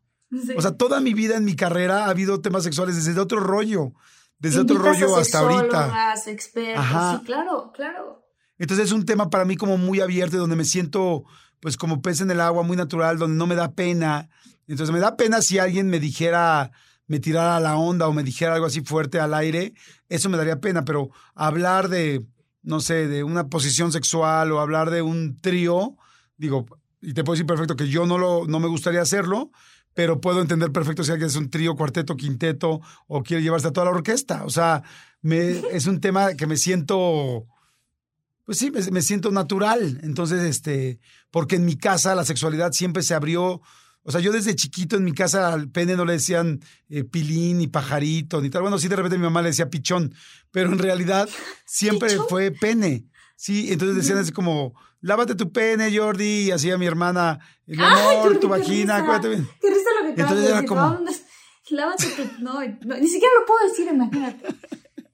[0.56, 3.94] O sea, toda mi vida en mi carrera ha habido temas sexuales desde otro rollo
[4.42, 6.16] desde otro rollo hasta ahorita.
[6.26, 6.86] expertos,
[7.20, 8.26] sí, claro, claro.
[8.58, 11.24] Entonces es un tema para mí como muy abierto, donde me siento
[11.60, 14.30] pues como pez en el agua, muy natural, donde no me da pena.
[14.68, 16.72] Entonces me da pena si alguien me dijera,
[17.06, 19.74] me tirara a la onda o me dijera algo así fuerte al aire,
[20.10, 22.26] eso me daría pena, pero hablar de,
[22.64, 25.98] no sé, de una posición sexual o hablar de un trío,
[26.38, 26.66] digo,
[27.00, 29.52] y te puedo decir perfecto que yo no, lo, no me gustaría hacerlo,
[29.94, 33.74] pero puedo entender perfecto si alguien es un trío, cuarteto, quinteto o quiere llevarse a
[33.74, 34.44] toda la orquesta.
[34.46, 34.84] O sea,
[35.22, 37.46] me, es un tema que me siento,
[38.46, 40.00] pues sí, me, siento natural.
[40.04, 41.00] Entonces, este,
[41.30, 43.62] porque en mi casa la sexualidad siempre se abrió.
[44.04, 47.60] O sea, yo desde chiquito en mi casa al pene no le decían eh, pilín
[47.60, 48.64] ni pajarito ni tal.
[48.64, 50.16] Bueno, sí, de repente mi mamá le decía pichón,
[50.52, 51.30] pero en realidad
[51.66, 53.06] siempre fue pene.
[53.42, 58.38] Sí, entonces decían así como, lávate tu pene, Jordi, y hacía mi hermana, mi amor,
[58.40, 59.50] tu vagina, acuérdate bien.
[59.60, 61.00] Qué risa lo que Entonces era como...
[61.72, 62.44] Lávate tu...
[62.44, 64.46] No, ni siquiera lo puedo decir, imagínate.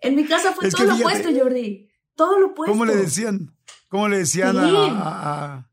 [0.02, 1.90] En mi casa fue todo lo opuesto, Jordi.
[2.16, 2.74] Todo lo opuesto.
[2.74, 3.56] ¿Cómo le decían?
[3.88, 5.70] ¿Cómo le decían a,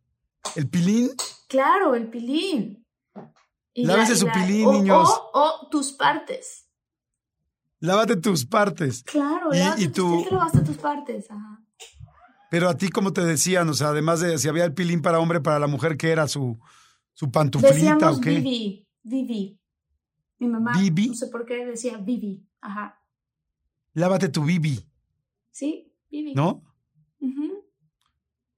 [0.55, 1.11] ¿El pilín?
[1.49, 2.87] Claro, el pilín.
[3.75, 5.09] Lávese su pilín, niños.
[5.09, 6.69] O, o tus partes.
[7.81, 9.03] Lávate tus partes.
[9.03, 11.29] Claro, Y- lávate y tus- tú- lavaste tus partes.
[11.29, 11.63] Ajá.
[12.55, 15.19] Pero a ti, como te decían, o sea, además de si había el pilín para
[15.19, 16.29] hombre, para la mujer, ¿qué era?
[16.29, 16.57] ¿Su,
[17.12, 18.31] su pantuflita Decíamos o qué?
[18.31, 19.59] Vivi, Vivi.
[20.38, 21.09] Mi mamá, ¿Vivi?
[21.09, 22.47] no sé por qué decía Vivi.
[22.61, 22.97] Ajá.
[23.95, 24.79] Lávate tu bibi,
[25.51, 26.33] Sí, Vivi.
[26.33, 26.62] ¿no?
[27.19, 27.64] Ujú.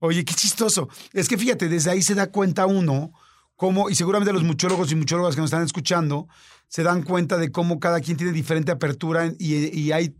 [0.00, 0.90] Oye, qué chistoso.
[1.14, 3.12] Es que fíjate, desde ahí se da cuenta uno
[3.54, 6.28] cómo, y seguramente los muchólogos y muchólogas que nos están escuchando,
[6.68, 10.14] se dan cuenta de cómo cada quien tiene diferente apertura y hay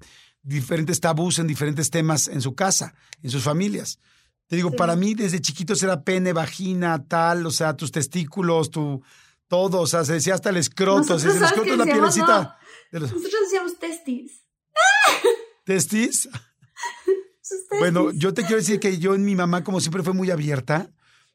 [0.47, 3.99] diferentes tabús en diferentes temas en su casa, en sus familias.
[4.47, 4.77] Te digo, Sí.
[4.77, 9.03] para mí desde chiquitos era pene, vagina, tal, o sea, tus testículos, tu
[9.49, 11.79] todo, o sea, se decía hasta el escroto, Nosotros, se decía, el ¿sabes escroto es
[11.79, 12.15] la decíamos?
[12.15, 12.59] pielecita
[12.93, 14.43] de los Nosotros decíamos testis.
[15.65, 16.29] testis.
[17.79, 20.91] Bueno, yo te quiero decir que yo en mi mamá, como siempre fue muy abierta,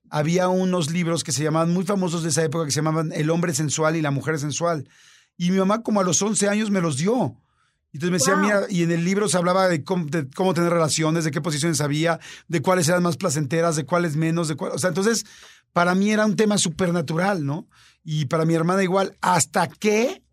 [0.09, 3.29] había unos libros que se llamaban muy famosos de esa época que se llamaban El
[3.29, 4.87] hombre sensual y la mujer sensual.
[5.37, 7.35] Y mi mamá como a los 11 años me los dio.
[7.91, 8.43] Y Entonces me decía, Wow.
[8.43, 11.41] mira, y en el libro se hablaba de cómo, de cómo tener relaciones, de qué
[11.41, 15.25] posiciones había, de cuáles eran más placenteras, de cuáles menos, de cuál, o sea, entonces
[15.73, 17.67] para mí era un tema supernatural, ¿no?
[18.03, 20.23] Y para mi hermana igual, hasta que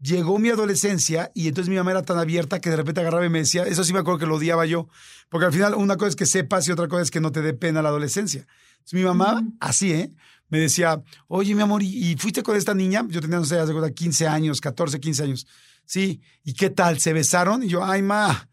[0.00, 3.30] llegó mi adolescencia y entonces mi mamá era tan abierta que de repente agarraba y
[3.30, 4.88] me decía, eso sí me acuerdo que lo odiaba yo,
[5.28, 7.42] porque al final una cosa es que sepas y otra cosa es que no te
[7.42, 8.46] dé pena la adolescencia.
[8.78, 10.12] Entonces mi mamá, así, ¿eh?
[10.50, 13.04] Me decía, oye, mi amor, ¿y, fuiste con esta niña?
[13.08, 15.46] Yo tenía, no sé, haz de cuenta, 15 años, 14, 15 años.
[15.88, 17.00] Sí, ¿y qué tal?
[17.00, 17.62] ¿Se besaron?
[17.62, 18.50] Y yo, ay, ma,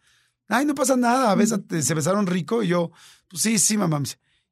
[0.48, 2.64] ay, no pasa nada, bésate, se besaron rico.
[2.64, 2.92] Y yo,
[3.28, 4.02] pues sí, sí, mamá.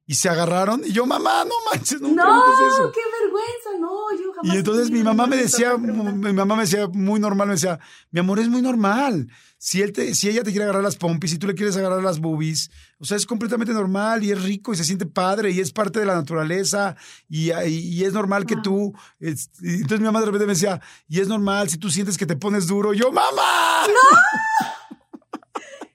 [0.04, 2.92] Y se agarraron y yo, mamá, no manches, no, no, eso.
[2.92, 4.23] qué vergüenza, no, yo.
[4.44, 7.78] Y entonces mi mamá me decía, mi mamá me decía muy normal, me decía,
[8.10, 9.28] mi amor es muy normal.
[9.56, 12.02] Si él te, si ella te quiere agarrar las pompis, si tú le quieres agarrar
[12.02, 15.60] las boobies, o sea, es completamente normal y es rico y se siente padre y
[15.60, 16.94] es parte de la naturaleza
[17.28, 18.62] y, y- y es normal que Ah.
[18.62, 18.92] tú.
[19.18, 22.26] es- entonces mi mamá de repente me decía, y es normal si tú sientes que
[22.26, 22.92] te pones duro.
[22.92, 23.86] Yo, mamá.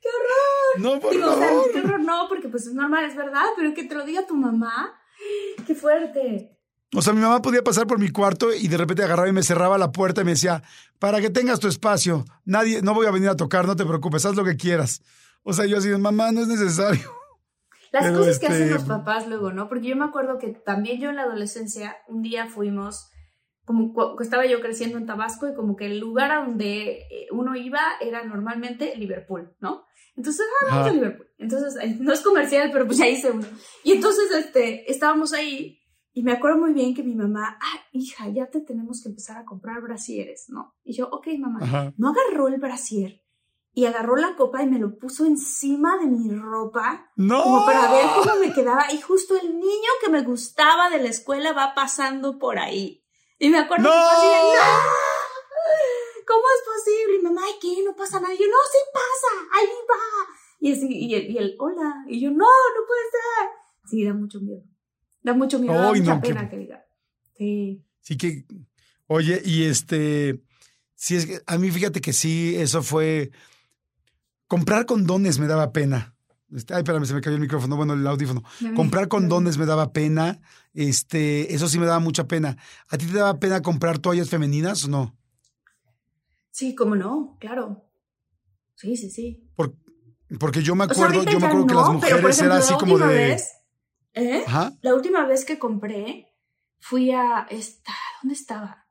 [0.01, 0.79] ¡Qué horror!
[0.95, 1.71] No, por Digo, o sea, favor.
[1.71, 4.35] qué horror, no, porque pues es normal, es verdad, pero que te lo diga tu
[4.35, 4.93] mamá,
[5.67, 6.55] qué fuerte.
[6.95, 9.43] O sea, mi mamá podía pasar por mi cuarto y de repente agarraba y me
[9.43, 10.63] cerraba la puerta y me decía,
[10.97, 14.25] para que tengas tu espacio, nadie, no voy a venir a tocar, no te preocupes,
[14.25, 15.03] haz lo que quieras.
[15.43, 17.01] O sea, yo así, mamá, no es necesario.
[17.91, 19.67] Las Pero, cosas que este, hacen los papás luego, ¿no?
[19.67, 23.09] Porque yo me acuerdo que también yo en la adolescencia, un día fuimos,
[23.65, 27.55] como estaba yo creciendo en Tabasco y como que el lugar a donde eh, uno
[27.55, 29.85] iba era normalmente Liverpool, ¿no?
[30.15, 30.89] Entonces, ah, vamos Ajá.
[30.89, 31.27] a Liverpool.
[31.39, 33.47] Entonces, no es comercial, pero pues ya hice uno.
[33.83, 35.78] Y entonces, este, estábamos ahí
[36.13, 39.37] y me acuerdo muy bien que mi mamá, ah, hija, ya te tenemos que empezar
[39.37, 40.75] a comprar brasieres, ¿no?
[40.83, 41.59] Y yo, ok, mamá.
[41.61, 41.93] Ajá.
[41.97, 43.21] No agarró el brasier
[43.73, 47.43] y agarró la copa y me lo puso encima de mi ropa No.
[47.43, 48.91] como para ver cómo me quedaba.
[48.91, 53.03] Y justo el niño que me gustaba de la escuela va pasando por ahí.
[53.37, 53.91] Y me acuerdo ¡No!
[53.91, 54.65] que así de, ¡No!
[56.27, 57.17] ¿Cómo es posible?
[57.19, 57.83] Y mamá, ¿y qué?
[57.83, 58.33] No pasa nada.
[58.33, 60.27] Y yo, no, sí pasa, ahí va.
[60.59, 62.03] Y así, y él, y él, hola.
[62.07, 63.49] Y yo, no, no puede ser.
[63.85, 64.61] Sí, da mucho miedo.
[65.21, 66.85] Da mucho miedo, da mucha no, pena que diga.
[67.37, 67.83] Sí.
[68.01, 68.45] Sí que,
[69.07, 70.41] oye, y este,
[70.95, 73.31] sí es que, a mí fíjate que sí, eso fue,
[74.47, 76.15] comprar condones me daba pena.
[76.55, 78.43] Este, ay, espérame, se me cayó el micrófono, bueno, el audífono.
[78.61, 80.39] Me- Comprar condones me daba pena,
[80.73, 82.57] este, eso sí me daba mucha pena.
[82.87, 85.15] ¿A ti te daba pena comprar toallas femeninas o no?
[86.51, 87.85] Sí, cómo no, claro.
[88.75, 89.49] Sí, sí, sí.
[89.55, 89.75] Por-
[90.39, 92.63] porque yo me O sea, acuerdo, yo me acuerdo que las mujeres por ejemplo, era
[92.63, 93.51] así como de, vez,
[94.19, 94.43] ¿eh?
[94.45, 96.33] ajá, La última vez que compré,
[96.79, 98.85] fui a esta, ¿dónde estaba?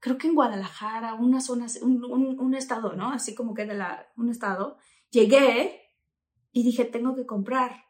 [0.00, 3.10] Creo que en Guadalajara, una zona, un, un, un estado, ¿no?
[3.12, 4.76] Así como que de la, un estado.
[5.10, 5.80] Llegué
[6.50, 7.84] y dije, tengo que comprar.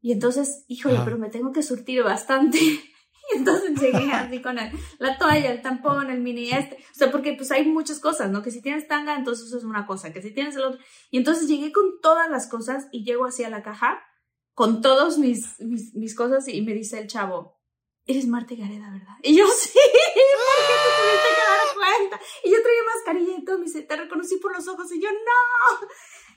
[0.00, 1.04] Y entonces, híjole, Ajá.
[1.04, 2.58] pero me tengo que surtir bastante.
[3.30, 6.76] Y entonces llegué así con el- la toalla, el tampón, el mini este.
[6.76, 8.40] O sea, porque pues hay muchas cosas, ¿no?
[8.40, 10.14] Que si tienes tanga, entonces es una cosa.
[10.14, 10.80] Que si tienes el otro.
[11.10, 14.00] Y entonces llegué con todas las cosas y llego hacia la caja
[14.58, 17.60] con todos mis, mis, cosas y me dice el chavo,
[18.04, 19.14] eres Marta Gareda, ¿verdad?
[19.22, 22.20] Y yo, sí, ¿por qué te tuviste que dar cuenta?
[22.42, 25.88] Y yo traía mascarilla y todo, me te reconocí por los ojos y yo, no.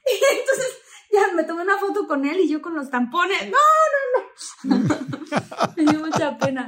[0.05, 0.67] Y entonces
[1.11, 3.57] ya me tomé una foto con él y yo con los tampones, no,
[4.65, 5.73] no, no.
[5.77, 6.67] me dio mucha pena.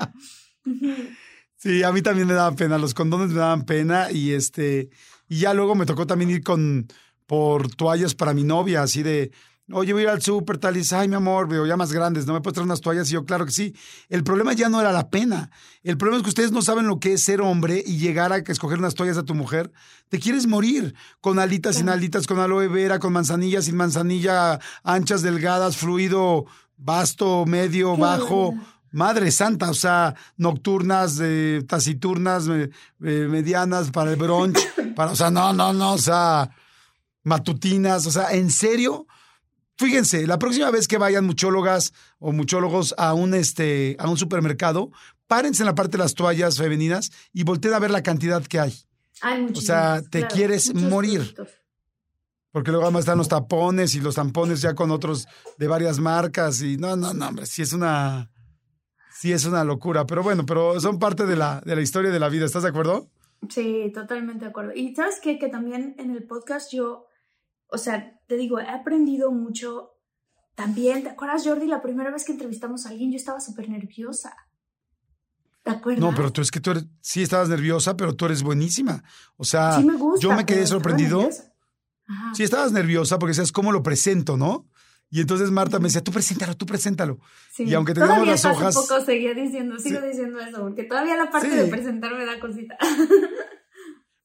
[1.57, 4.89] Sí, a mí también me daba pena, los condones me daban pena y este,
[5.29, 6.87] y ya luego me tocó también ir con,
[7.27, 9.31] por toallas para mi novia, así de,
[9.71, 11.93] oye, voy a ir al súper, tal, y dice, ay, mi amor, veo ya más
[11.93, 13.09] grandes, ¿no me puedes traer unas toallas?
[13.09, 13.73] Y yo, claro que sí.
[14.09, 15.49] El problema ya no era la pena,
[15.83, 18.37] el problema es que ustedes no saben lo que es ser hombre y llegar a
[18.37, 19.71] escoger unas toallas a tu mujer.
[20.09, 25.21] Te quieres morir, con alitas, sin alitas, con aloe vera, con manzanilla, sin manzanilla, anchas,
[25.21, 26.45] delgadas, fluido,
[26.77, 28.53] vasto, medio, Qué bajo.
[28.91, 34.59] Madre santa, o sea, nocturnas, eh, taciturnas, eh, medianas, para el brunch,
[34.95, 36.51] para, o sea, no, no, no, o sea,
[37.23, 39.07] matutinas, o sea, en serio,
[39.83, 44.91] fíjense, la próxima vez que vayan muchólogas o muchólogos a un, este, a un supermercado,
[45.27, 48.59] párense en la parte de las toallas femeninas y volteen a ver la cantidad que
[48.59, 48.73] hay.
[49.21, 51.19] Hay O sea, te claro, quieres morir.
[51.19, 51.49] productos.
[52.51, 56.61] Porque luego además están los tapones y los tampones ya con otros de varias marcas
[56.61, 58.29] y no, no, no, hombre, sí es una,
[59.11, 60.05] sí es una locura.
[60.05, 62.45] Pero bueno, pero son parte de la, de la historia de la vida.
[62.45, 63.09] ¿Estás de acuerdo?
[63.49, 64.71] Sí, totalmente de acuerdo.
[64.75, 65.39] Y sabes qué?
[65.39, 67.07] que también en el podcast yo,
[67.73, 69.89] o sea, te digo, he aprendido mucho.
[70.55, 71.65] También, ¿te acuerdas, Jordi?
[71.67, 74.33] La primera vez que entrevistamos a alguien, yo estaba súper nerviosa.
[75.63, 76.01] ¿Te acuerdas?
[76.01, 79.03] No, pero tú es que tú eres, sí estabas nerviosa, pero tú eres buenísima.
[79.37, 81.27] O sea, Sí me gusta, yo me quedé sorprendido.
[82.07, 82.35] Ajá.
[82.35, 84.67] Sí, estabas nerviosa porque decías, ¿cómo lo presento, no?
[85.09, 87.19] Y entonces Marta me decía, tú preséntalo, tú preséntalo.
[87.53, 87.63] Sí.
[87.63, 90.07] Y aunque teníamos Todavía las hojas- Hace poco seguía diciendo, sigo Sí.
[90.07, 91.55] diciendo eso, porque todavía la parte Sí.
[91.55, 92.77] de presentar me da cosita.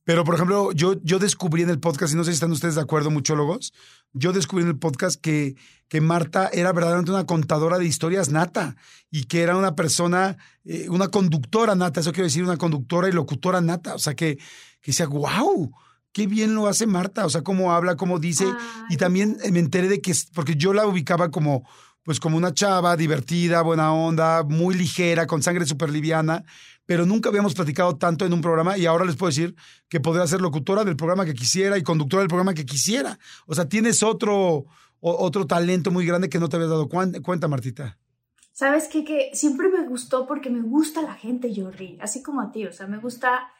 [0.08, 2.76] Pero, por ejemplo, yo, yo descubrí en el podcast, y no sé si están ustedes
[2.76, 3.74] de acuerdo, muchólogos,
[4.14, 5.54] yo descubrí en el podcast que,
[5.86, 8.74] que Marta era verdaderamente una contadora de historias nata
[9.10, 13.12] y que era una persona, eh, una conductora nata, eso quiero decir, una conductora y
[13.12, 13.96] locutora nata.
[13.96, 15.70] O sea, que, que decía, wow,
[16.12, 18.46] qué bien lo hace Marta, o sea, cómo habla, cómo dice.
[18.46, 18.94] Ay.
[18.94, 21.68] Y también me enteré de que, porque yo la ubicaba como,
[22.02, 26.44] pues como una chava divertida, buena onda, muy ligera, con sangre súper liviana,
[26.88, 29.54] pero nunca habíamos platicado tanto en un programa y ahora les puedo decir
[29.90, 33.18] que podría ser locutora del programa que quisiera y conductora del programa que quisiera.
[33.44, 34.64] O sea, tienes otro,
[35.00, 37.98] otro talento muy grande que no te habías dado cuenta, Martita.
[38.52, 39.04] ¿Sabes qué?
[39.04, 42.64] Que siempre me gustó porque me gusta la gente, Jordi, así como a ti.
[42.64, 43.50] O sea, me gusta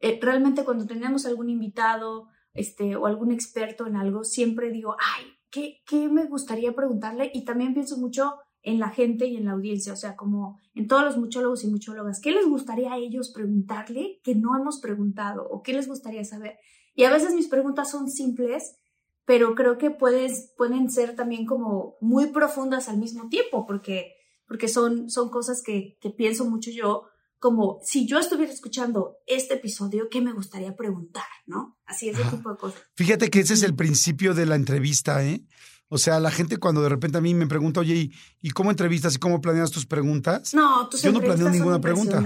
[0.00, 5.26] eh, realmente cuando tenemos algún invitado este, o algún experto en algo, siempre digo, ay,
[5.50, 7.30] ¿qué, ¿qué me gustaría preguntarle?
[7.34, 10.86] Y también pienso mucho en la gente y en la audiencia, o sea, como en
[10.86, 15.48] todos los muchólogos y muchólogas, ¿qué les gustaría a ellos preguntarle que no hemos preguntado
[15.48, 16.58] o qué les gustaría saber?
[16.94, 18.76] Y a veces mis preguntas son simples,
[19.24, 24.12] pero creo que puedes, pueden ser también como muy profundas al mismo tiempo, porque,
[24.46, 27.06] porque son, son cosas que, que pienso mucho yo,
[27.38, 31.24] como si yo estuviera escuchando este episodio, ¿qué me gustaría preguntar?
[31.46, 31.78] ¿No?
[31.86, 32.36] Así, ese Ajá.
[32.36, 32.82] tipo de cosas.
[32.96, 35.40] Fíjate que ese es el principio de la entrevista, ¿eh?
[35.88, 38.70] O sea, la gente cuando de repente a mí me pregunta, oye, ¿y, y cómo
[38.70, 40.52] entrevistas y cómo planeas tus preguntas?
[40.54, 42.20] No, tus Yo no planeo ninguna pregunta.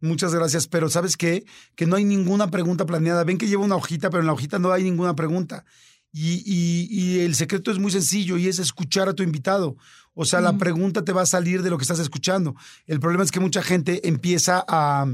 [0.00, 1.44] Muchas gracias, pero ¿sabes qué?
[1.76, 3.22] Que no hay ninguna pregunta planeada.
[3.24, 5.64] Ven que lleva una hojita, pero en la hojita no hay ninguna pregunta.
[6.12, 9.76] Y, y- y el secreto es muy sencillo y es escuchar a tu invitado.
[10.14, 12.54] O sea, la pregunta te va a salir de lo que estás escuchando.
[12.86, 15.06] El problema es que mucha gente empieza a,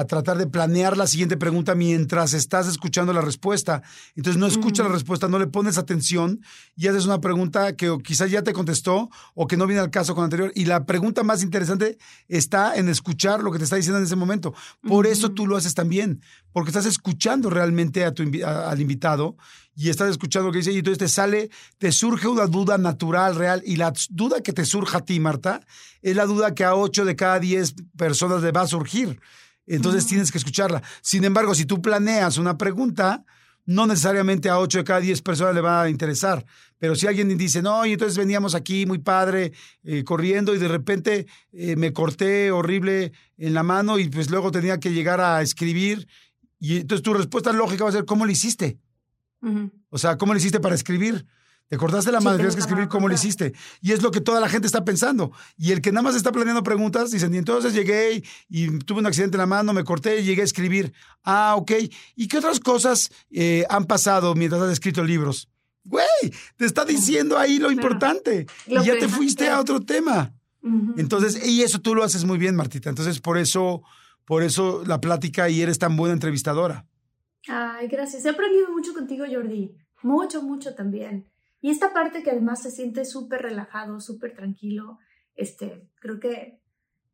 [0.00, 3.82] a tratar de planear la siguiente pregunta mientras estás escuchando la respuesta.
[4.14, 6.40] Entonces no escuchas la respuesta, no le pones atención
[6.76, 10.14] y haces una pregunta que quizás ya te contestó o que no viene al caso
[10.14, 10.52] con anterior.
[10.54, 14.14] Y la pregunta más interesante está en escuchar lo que te está diciendo en ese
[14.14, 14.54] momento.
[14.86, 19.36] Por eso tú lo haces también, porque estás escuchando realmente a tu, a- al invitado
[19.74, 23.34] y estás escuchando lo que dice y entonces te sale, te surge una duda natural,
[23.34, 23.62] real.
[23.64, 25.60] Y la duda que te surja a ti, Marta,
[26.02, 29.20] es la duda que a 8 de cada 10 personas le va a surgir.
[29.68, 30.82] Entonces tienes que escucharla.
[31.02, 33.24] Sin embargo, si tú planeas una pregunta,
[33.66, 36.44] no necesariamente a 8 de cada 10 personas le va a interesar.
[36.78, 39.52] Pero si alguien dice, no, y entonces veníamos aquí muy padre,
[39.82, 44.50] eh, corriendo, y de repente eh, me corté horrible en la mano y pues luego
[44.50, 46.08] tenía que llegar a escribir.
[46.58, 48.78] Y entonces tu respuesta lógica va a ser, ¿cómo lo hiciste?
[49.90, 51.26] O sea, ¿cómo le hiciste para escribir?
[51.68, 53.26] Te cortaste la Sí, te tienes que lo escribir cómo le contar.
[53.26, 53.52] hiciste.
[53.82, 55.32] Y es lo que toda la gente está pensando.
[55.56, 59.00] Y el que nada más está planeando preguntas, dicen, y entonces llegué y, y tuve
[59.00, 60.92] un accidente en la mano, me corté y llegué a escribir.
[61.24, 61.72] Ah, ok.
[62.16, 65.48] ¿Y qué otras cosas eh, han pasado mientras has escrito libros?
[65.84, 66.06] Güey,
[66.56, 67.72] te está diciendo ahí lo Claro.
[67.72, 68.46] importante.
[68.66, 70.34] Lo y ya te fuiste a otro tema.
[70.96, 72.90] Entonces, y eso tú lo haces muy bien, Martita.
[72.90, 73.82] Entonces, por eso,
[74.26, 76.84] por eso la plática y eres tan buena entrevistadora.
[77.46, 78.24] Ay, gracias.
[78.24, 79.72] He aprendido mucho contigo, Jordi.
[80.02, 81.24] Mucho, mucho también.
[81.60, 84.98] Y esta parte que además se siente súper relajado, súper tranquilo,
[85.34, 86.60] este, creo que,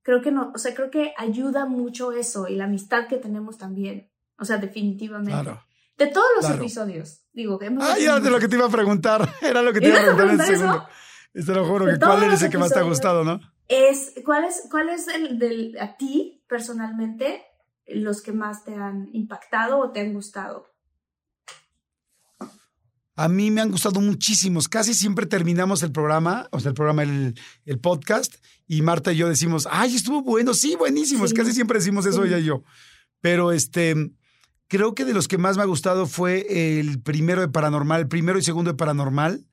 [0.02, 3.58] creo que no, o sea, creo que ayuda mucho eso y la amistad que tenemos
[3.58, 4.10] también.
[4.38, 5.32] O sea, definitivamente.
[5.32, 5.62] Claro.
[5.96, 6.60] De todos los Claro.
[6.60, 9.28] episodios, digo que hemos Ah, ya de lo que te iba a preguntar.
[9.40, 10.88] Era lo que te iba a ¿Ibas a preguntar en preguntar segundo.
[11.46, 13.40] Te lo juro que cuál es el que más te ha gustado, ¿no?
[13.66, 17.42] es cuál es cuál es el del a ti personalmente
[17.86, 20.73] los que más te han impactado o te han gustado
[23.16, 24.68] A mí me han gustado muchísimos.
[24.68, 27.34] Casi siempre terminamos el programa, o sea, el programa, el,
[27.64, 28.34] el podcast,
[28.66, 31.30] y Marta y yo decimos, ay, estuvo bueno, sí, buenísimos.
[31.30, 31.36] Sí.
[31.36, 32.28] Casi siempre decimos eso Sí.
[32.28, 32.62] ella y yo.
[33.20, 33.94] Pero este,
[34.68, 38.08] creo que de los que más me ha gustado fue el primero de Paranormal, el
[38.08, 39.46] primero y segundo de Paranormal.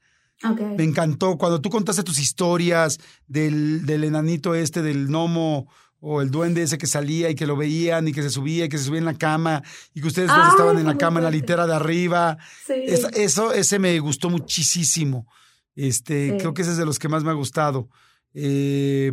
[0.44, 2.98] okay Me encantó cuando tú contaste tus historias
[3.28, 5.68] del, del enanito este, del gnomo
[6.02, 8.70] o el duende ese que salía y que lo veían y que se subía y
[8.70, 9.62] que se subía en la cama
[9.94, 12.38] y que ustedes dos estaban en la cama en la litera de arriba.
[12.66, 12.74] Sí.
[13.16, 15.28] eso, ese me gustó muchísimo.
[15.76, 17.88] Este, creo que ese es de los que más me ha gustado.
[18.34, 19.12] Eh,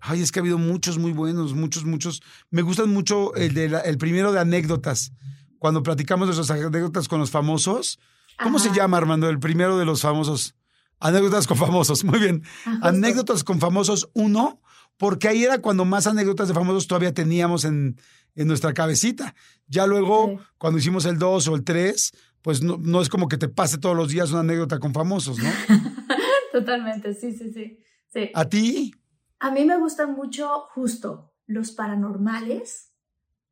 [0.00, 2.22] ay, es que ha habido muchos muy buenos, muchos, muchos.
[2.50, 5.12] Me gustan mucho el de el primero de anécdotas.
[5.58, 7.98] Cuando platicamos de esas anécdotas con los famosos.
[8.42, 9.28] ¿Cómo se llama, Armando?
[9.28, 10.54] El primero de los famosos.
[11.00, 12.42] Anécdotas con famosos, muy bien.
[12.82, 14.60] anécdotas con famosos uno,
[14.96, 17.96] porque ahí era cuando más anécdotas de famosos todavía teníamos en,
[18.34, 19.34] en nuestra cabecita.
[19.66, 23.38] Ya luego, cuando hicimos el 2 o el 3, pues no, no, es como que
[23.38, 25.48] te pase todos los días una anécdota con famosos, ¿no?
[26.52, 27.80] Totalmente, sí, sí, sí,
[28.12, 28.30] sí.
[28.34, 28.92] ¿A ti?
[29.40, 32.92] A mí me gustan mucho justo los paranormales.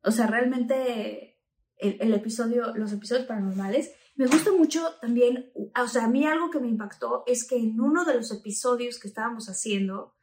[0.03, 1.39] O sea, realmente
[1.77, 3.91] el, el episodio, los episodios paranormales.
[4.15, 7.81] Me gusta mucho también, o sea, a mí algo que me impactó es que en
[7.81, 10.13] uno de los episodios que estábamos haciendo,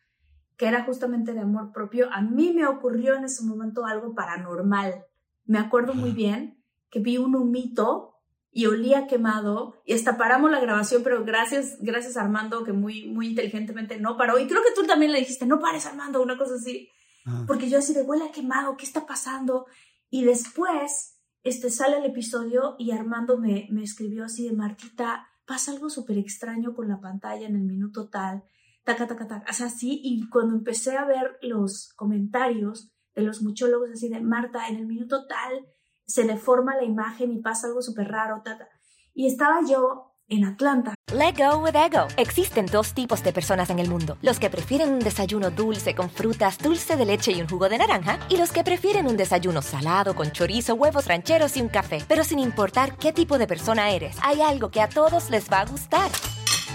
[0.61, 5.07] que era justamente de amor propio, a mí me ocurrió en ese momento algo paranormal.
[5.47, 8.17] Me acuerdo muy bien que vi un humito
[8.53, 13.29] y olía quemado y hasta paramos la grabación, pero gracias, gracias Armando que muy, muy
[13.29, 14.39] inteligentemente no paró.
[14.39, 16.91] Y creo que tú también le dijiste, no pares Armando, una cosa así.
[17.47, 19.65] Porque yo así de huele a quemado, ¿qué está pasando?
[20.11, 25.73] Y después este, sale el episodio y Armando me, me escribió así de Martita, pasa
[25.73, 28.45] algo súper extraño con la pantalla en el minuto tal
[28.85, 33.43] taca, taca, taca, o sea, así, y cuando empecé a ver los comentarios de los
[33.43, 35.67] muchólogos así de Marta, en el minuto tal,
[36.07, 38.69] se le forma la imagen y pasa algo súper raro, tata.
[39.15, 40.95] Y estaba yo en Atlanta.
[41.13, 42.07] Let go with ego.
[42.17, 46.09] Existen dos tipos de personas en el mundo: los que prefieren un desayuno dulce con
[46.09, 49.61] frutas, dulce de leche y un jugo de naranja, y los que prefieren un desayuno
[49.61, 52.05] salado con chorizo, huevos rancheros y un café.
[52.07, 55.61] Pero sin importar qué tipo de persona eres, hay algo que a todos les va
[55.61, 56.11] a gustar.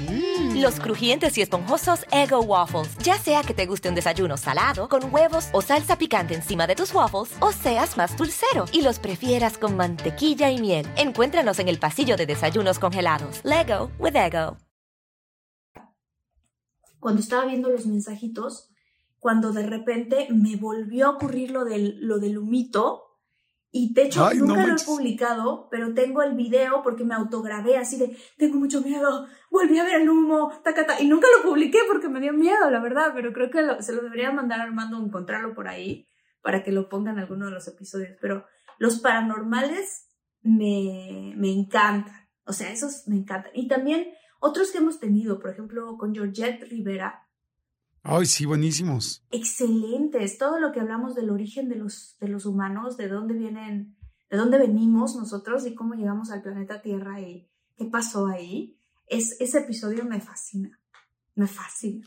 [0.02, 0.62] Mm.
[0.62, 2.98] Los crujientes y esponjosos Ego Waffles.
[3.04, 6.76] Ya sea que te guste un desayuno salado, con huevos o salsa picante encima de
[6.76, 10.88] tus waffles, o seas más dulcero y los prefieras con mantequilla y miel.
[10.98, 13.42] Encuéntranos en el pasillo de desayunos congelados.
[13.44, 14.58] Lego with Ego.
[17.00, 18.72] Cuando estaba viendo los mensajitos,
[19.20, 23.05] cuando de repente me volvió a ocurrir lo del, lo del humito,
[23.78, 27.98] y de hecho, nunca lo he publicado, pero tengo el video porque me autograbé así
[27.98, 32.08] de, tengo mucho miedo, volví a ver el humo, ta, y nunca lo publiqué porque
[32.08, 35.54] me dio miedo, la verdad, pero creo que se lo debería mandar a Armando, encontrarlo
[35.54, 36.08] por ahí,
[36.42, 38.18] para que lo pongan en alguno de los episodios.
[38.22, 38.46] Pero
[38.78, 40.08] los paranormales
[40.42, 43.52] me, me encantan, o sea, esos me encantan.
[43.54, 44.08] Y también
[44.40, 47.25] otros que hemos tenido, por ejemplo, con Georgette Rivera,
[48.08, 49.24] Ay, sí, buenísimos.
[49.32, 50.38] Excelentes.
[50.38, 53.98] Todo lo que hablamos del origen de los, de los humanos, de dónde vienen,
[54.30, 58.78] de dónde venimos nosotros y cómo llegamos al planeta Tierra y qué pasó ahí.
[59.08, 60.80] Es, ese episodio me fascina.
[61.34, 62.06] Me fascina.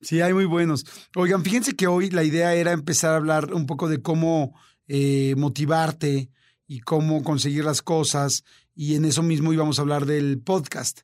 [0.00, 0.84] Sí, hay muy buenos.
[1.14, 4.58] Oigan, fíjense que hoy la idea era empezar a hablar un poco de cómo
[4.88, 6.30] eh, motivarte
[6.66, 8.42] y cómo conseguir las cosas.
[8.74, 11.02] Y en eso mismo íbamos a hablar del podcast.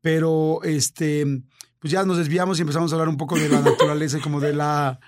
[0.00, 1.44] Pero este
[1.80, 4.38] pues ya nos desviamos y empezamos a hablar un poco de la naturaleza y como
[4.38, 5.00] de la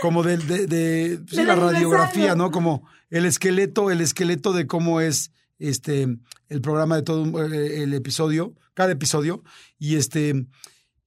[0.00, 2.50] como de, de, la radiografía, ¿no?
[2.50, 6.08] Como el esqueleto, el esqueleto de cómo es este
[6.48, 9.44] el programa de todo eh, el episodio, cada episodio.
[9.78, 10.46] Y este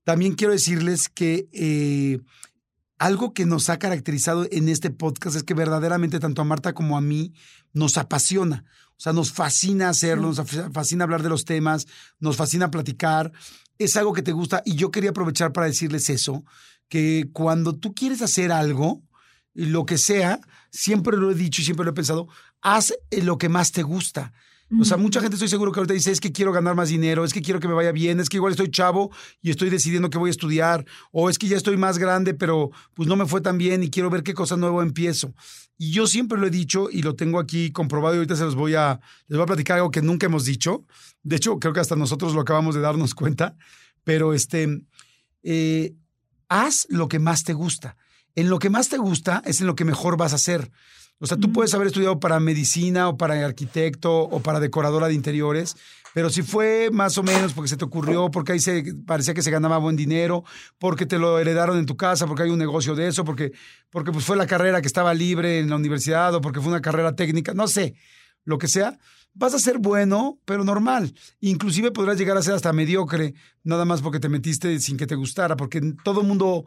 [0.04, 2.20] también quiero decirles que eh,
[2.98, 6.98] algo que nos ha caracterizado en este podcast es que verdaderamente tanto a Marta como
[6.98, 7.34] a mí
[7.74, 8.64] nos apasiona.
[8.92, 10.42] O sea, nos fascina hacerlo, nos
[10.72, 11.88] fascina hablar de los temas,
[12.20, 13.32] nos fascina platicar
[13.78, 16.44] es algo que te gusta y yo quería aprovechar para decirles eso,
[16.90, 19.04] que cuando tú quieres hacer algo,
[19.54, 20.40] lo que sea,
[20.72, 22.28] siempre lo he dicho y siempre lo he pensado,
[22.62, 24.34] haz lo que más te gusta.
[24.80, 27.24] O sea, mucha gente estoy seguro que ahorita dice, es que quiero ganar más dinero,
[27.24, 29.12] es que quiero que me vaya bien, es que igual estoy chavo
[29.42, 32.72] y estoy decidiendo que voy a estudiar, o es que ya estoy más grande, pero
[32.94, 35.34] pues no me fue tan bien y quiero ver qué cosa nuevo empiezo.
[35.78, 38.56] Y yo siempre lo he dicho y lo tengo aquí comprobado y ahorita se los
[38.56, 40.86] voy a, les voy a platicar algo que nunca hemos dicho.
[41.24, 43.56] De hecho, creo que hasta nosotros lo acabamos de darnos cuenta,
[44.04, 44.82] pero este,
[45.44, 45.94] eh,
[46.50, 47.96] haz lo que más te gusta.
[48.36, 50.72] En lo que más te gusta es en lo que mejor vas a hacer.
[51.20, 55.16] O sea, tú puedes haber estudiado para medicina o para arquitecto o para decoradora de
[55.16, 55.76] interiores,
[56.14, 59.42] pero si fue más o menos porque se te ocurrió, porque ahí se parecía que
[59.42, 60.44] se ganaba buen dinero,
[60.78, 63.52] porque te lo heredaron en tu casa, porque hay un negocio de eso, porque,
[63.90, 66.82] porque pues fue la carrera que estaba libre en la universidad o porque fue una
[66.82, 67.96] carrera técnica, no sé,
[68.46, 68.98] lo que sea,
[69.34, 71.14] vas a ser bueno, pero normal.
[71.40, 75.16] Inclusive podrás llegar a ser hasta mediocre, nada más porque te metiste sin que te
[75.16, 76.66] gustara, porque todo el mundo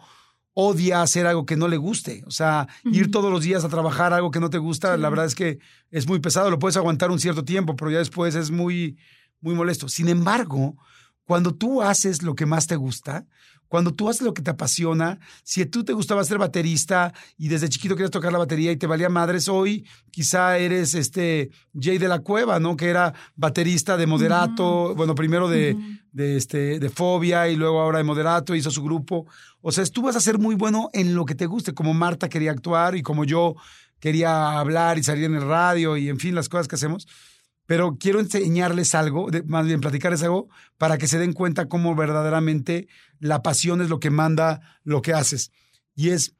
[0.54, 2.22] odia hacer algo que no le guste.
[2.26, 5.26] O sea, ir todos los días a trabajar algo que no te gusta, la verdad
[5.26, 5.58] es que
[5.90, 6.50] es muy pesado.
[6.50, 8.98] Lo puedes aguantar un cierto tiempo, pero ya después es muy,
[9.40, 9.88] muy molesto.
[9.88, 10.76] Sin embargo,
[11.24, 13.26] cuando tú haces lo que más te gusta,
[13.70, 17.68] cuando tú haces lo que te apasiona, si tú te gustaba ser baterista y desde
[17.68, 22.08] chiquito querías tocar la batería y te valía madres, hoy quizá eres este Jay de
[22.08, 22.76] la Cueva, ¿no?
[22.76, 25.76] Que era baterista de Moderato, bueno, primero de,
[26.10, 29.26] de, este, de Fobia y luego ahora de Moderato, hizo su grupo.
[29.62, 32.28] O sea, tú vas a ser muy bueno en lo que te guste, como Marta
[32.28, 33.54] quería actuar y como yo
[33.98, 37.06] quería hablar y salir en el radio y en fin, las cosas que hacemos
[37.70, 42.88] pero quiero enseñarles algo, más bien platicarles algo, para que se den cuenta cómo verdaderamente
[43.20, 45.52] la pasión es lo que manda lo que haces.
[45.94, 46.34] Y es,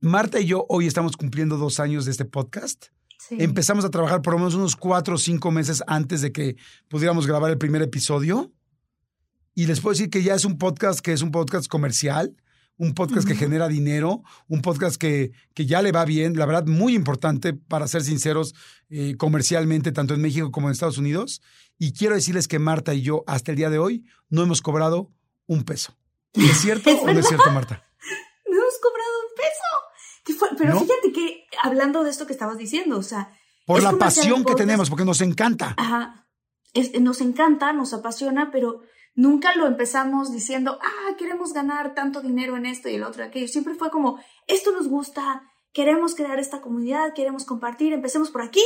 [0.00, 2.88] Marta y yo hoy estamos cumpliendo dos años de este podcast.
[3.30, 6.56] Empezamos a trabajar por lo menos unos cuatro o cinco meses antes de que
[6.88, 8.52] pudiéramos grabar el primer episodio.
[9.54, 12.34] Y les puedo decir que ya es un podcast que es un podcast comercial
[12.80, 16.64] un podcast que genera dinero, un podcast que, que, ya le va bien, la verdad,
[16.64, 18.54] muy importante, para ser sinceros,
[18.88, 21.42] eh, comercialmente, tanto en México como en Estados Unidos.
[21.78, 25.12] Y quiero decirles que Marta y yo, hasta el día de hoy, no hemos cobrado
[25.46, 25.94] un peso.
[26.32, 27.86] ¿Es cierto o no es cierto, Marta?
[28.46, 30.56] No hemos cobrado un peso.
[30.58, 33.30] Pero fíjate que, hablando de esto que estabas diciendo, o sea...
[33.66, 35.74] Por la pasión que tenemos, porque nos encanta.
[35.76, 36.26] Ajá.
[36.98, 38.80] nos encanta, nos apasiona, pero
[39.14, 43.48] Nunca lo empezamos diciendo, ah, queremos ganar tanto dinero en esto y el otro, aquello.
[43.48, 45.42] Siempre fue como, esto nos gusta,
[45.72, 48.64] queremos crear esta comunidad, queremos compartir, empecemos por aquí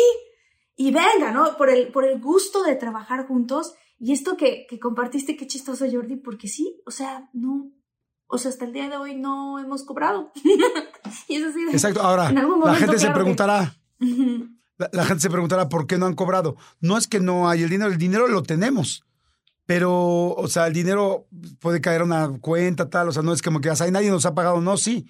[0.76, 1.56] y venga, ¿no?
[1.56, 3.74] Por el, por el gusto de trabajar juntos.
[3.98, 7.72] Y esto que, que compartiste, qué chistoso, Jordi, porque sí, o sea, no,
[8.26, 10.32] o sea, hasta el día de hoy no hemos cobrado.
[11.28, 11.64] y eso sí.
[11.70, 12.02] Exacto.
[12.02, 13.76] Ahora, la gente se preguntará.
[14.78, 16.56] la, gente se preguntará por qué no han cobrado.
[16.80, 19.04] No es que no hay el dinero, el dinero lo tenemos
[19.66, 21.26] pero, o sea, el dinero
[21.58, 24.26] puede caer a una cuenta, tal, o sea, no es como que hay nadie nos
[24.26, 25.06] ha pagado, no, sí,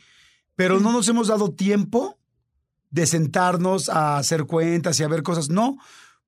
[0.54, 2.18] pero no nos hemos dado tiempo
[2.90, 5.76] de sentarnos a hacer cuentas y a ver cosas, no,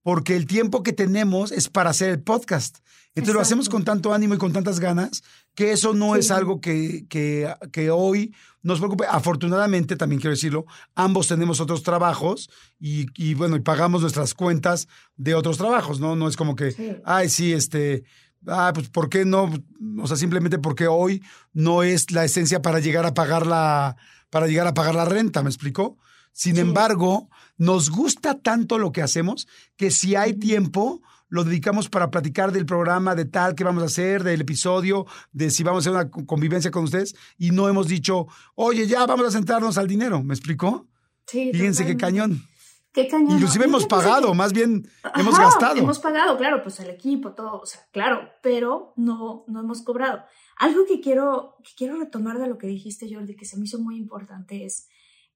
[0.03, 2.79] porque el tiempo que tenemos es para hacer el podcast.
[3.17, 5.23] Entonces lo hacemos con tanto ánimo y con tantas ganas
[5.55, 8.35] que eso no es algo que, que, que, hoy
[8.67, 9.05] nos preocupe.
[9.09, 12.51] Afortunadamente, también quiero decirlo, ambos tenemos otros trabajos
[12.81, 16.17] y, y, bueno, y pagamos nuestras cuentas de otros trabajos, ¿no?
[16.17, 18.03] No es como que, ay, sí, este,
[18.49, 19.53] ah, pues ¿por qué no?
[20.01, 23.97] O sea, simplemente porque hoy no es la esencia para llegar a pagar la,
[24.31, 25.97] para llegar a pagar la renta, ¿me explicó?
[26.33, 29.47] Sin embargo, nos gusta tanto lo que hacemos
[29.77, 33.87] que si hay tiempo, lo dedicamos para platicar del programa, de tal que vamos a
[33.87, 37.89] hacer, del episodio, de si vamos a hacer una convivencia con ustedes, y no hemos
[37.89, 40.23] dicho, oye, ya vamos a sentarnos al dinero.
[40.23, 40.89] ¿Me explicó?
[41.27, 41.51] Sí.
[41.53, 42.43] Fíjense qué cañón.
[42.93, 43.33] Qué cañón.
[43.33, 45.77] Inclusive hemos pagado, más bien hemos gastado.
[45.77, 50.25] Hemos pagado, claro, pues el equipo, todo, o sea, claro, pero no, no hemos cobrado.
[50.57, 53.79] Algo que quiero, que quiero retomar de lo que dijiste, Jordi, que se me hizo
[53.79, 54.89] muy importante es,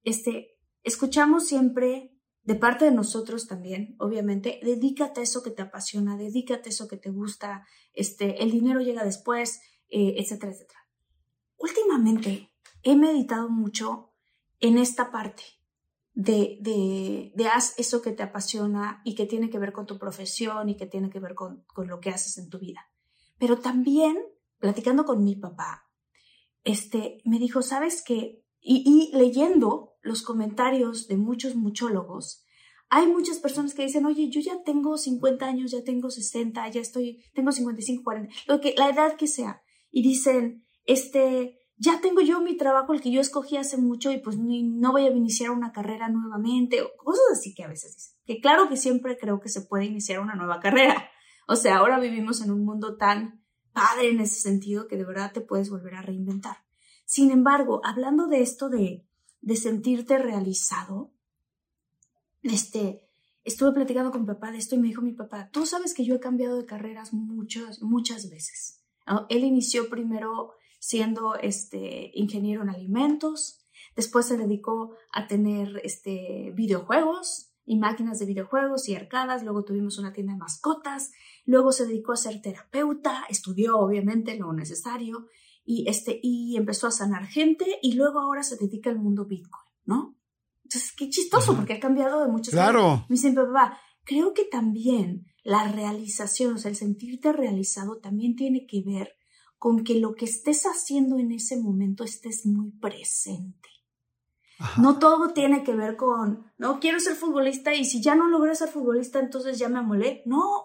[0.05, 2.17] este, escuchamos siempre
[2.51, 6.89] de parte de nosotros también, obviamente, dedícate a eso que te apasiona, dedícate a eso
[6.89, 10.81] que te gusta, este, el dinero llega después, eh, etcétera, etcétera.
[11.59, 12.51] Últimamente
[12.83, 14.11] he meditado mucho
[14.59, 15.45] en esta parte
[16.13, 19.97] de, de, de, haz eso que te apasiona y que tiene que ver con tu
[19.97, 22.91] profesión y que tiene que ver con, con lo que haces en tu vida.
[23.39, 24.19] Pero también,
[24.59, 25.89] platicando con mi papá,
[26.65, 28.45] este, me dijo, ¿sabes qué?
[28.61, 32.45] Y, leyendo los comentarios de muchos muchólogos,
[32.89, 36.81] hay muchas personas que dicen, oye, yo ya tengo 50 años, ya tengo 60, ya
[36.81, 39.63] estoy, tengo 55, 40, lo que, la edad que sea.
[39.91, 44.19] Y dicen, este, ya tengo yo mi trabajo, el que yo escogí hace mucho y
[44.19, 48.17] pues no voy a iniciar una carrera nuevamente, o cosas así que a veces dicen.
[48.27, 51.11] Que claro que siempre creo que se puede iniciar una nueva carrera.
[51.49, 53.43] O sea, ahora vivimos en un mundo tan
[53.73, 56.59] padre en ese sentido que de verdad te puedes volver a reinventar.
[57.11, 59.05] Sin embargo, hablando de esto de,
[59.41, 61.11] de sentirte realizado,
[62.45, 63.03] este,
[63.43, 66.05] estuve platicando con mi papá de esto y me dijo mi papá, tú sabes que
[66.05, 68.85] yo he cambiado de carreras muchas, muchas veces.
[69.29, 77.51] Él inició primero siendo este, ingeniero en alimentos, después se dedicó a tener este, videojuegos
[77.65, 81.11] y máquinas de videojuegos y arcadas, luego tuvimos una tienda de mascotas,
[81.45, 85.27] luego se dedicó a ser terapeuta, estudió obviamente lo necesario
[85.71, 89.63] y, este, y empezó a sanar gente y luego ahora se dedica al mundo Bitcoin,
[89.85, 90.17] ¿no?
[90.65, 93.07] Entonces, qué chistoso, porque ha cambiado de muchas Claro.
[93.09, 98.67] Me dice, papá, creo que también la realización, o sea, el sentirte realizado también tiene
[98.67, 99.13] que ver
[99.59, 103.69] con que lo que estés haciendo en ese momento estés muy presente.
[104.77, 108.57] No todo tiene que ver con, no quiero ser futbolista y si ya no logré
[108.57, 110.23] ser futbolista, entonces ya me amolé.
[110.27, 110.65] No,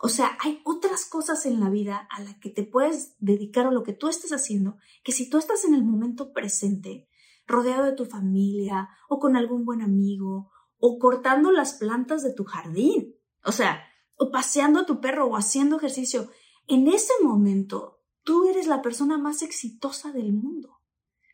[0.00, 3.70] o sea, hay otras cosas en la vida a las que te puedes dedicar a
[3.70, 7.08] lo que tú estés haciendo, que si tú estás en el momento presente,
[7.46, 12.44] rodeado de tu familia o con algún buen amigo o cortando las plantas de tu
[12.44, 13.82] jardín, o sea,
[14.16, 16.30] o paseando a tu perro o haciendo ejercicio,
[16.66, 20.80] en ese momento tú eres la persona más exitosa del mundo.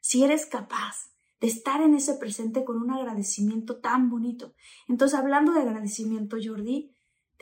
[0.00, 4.54] Si eres capaz de estar en ese presente con un agradecimiento tan bonito.
[4.86, 6.91] Entonces, hablando de agradecimiento, Jordi,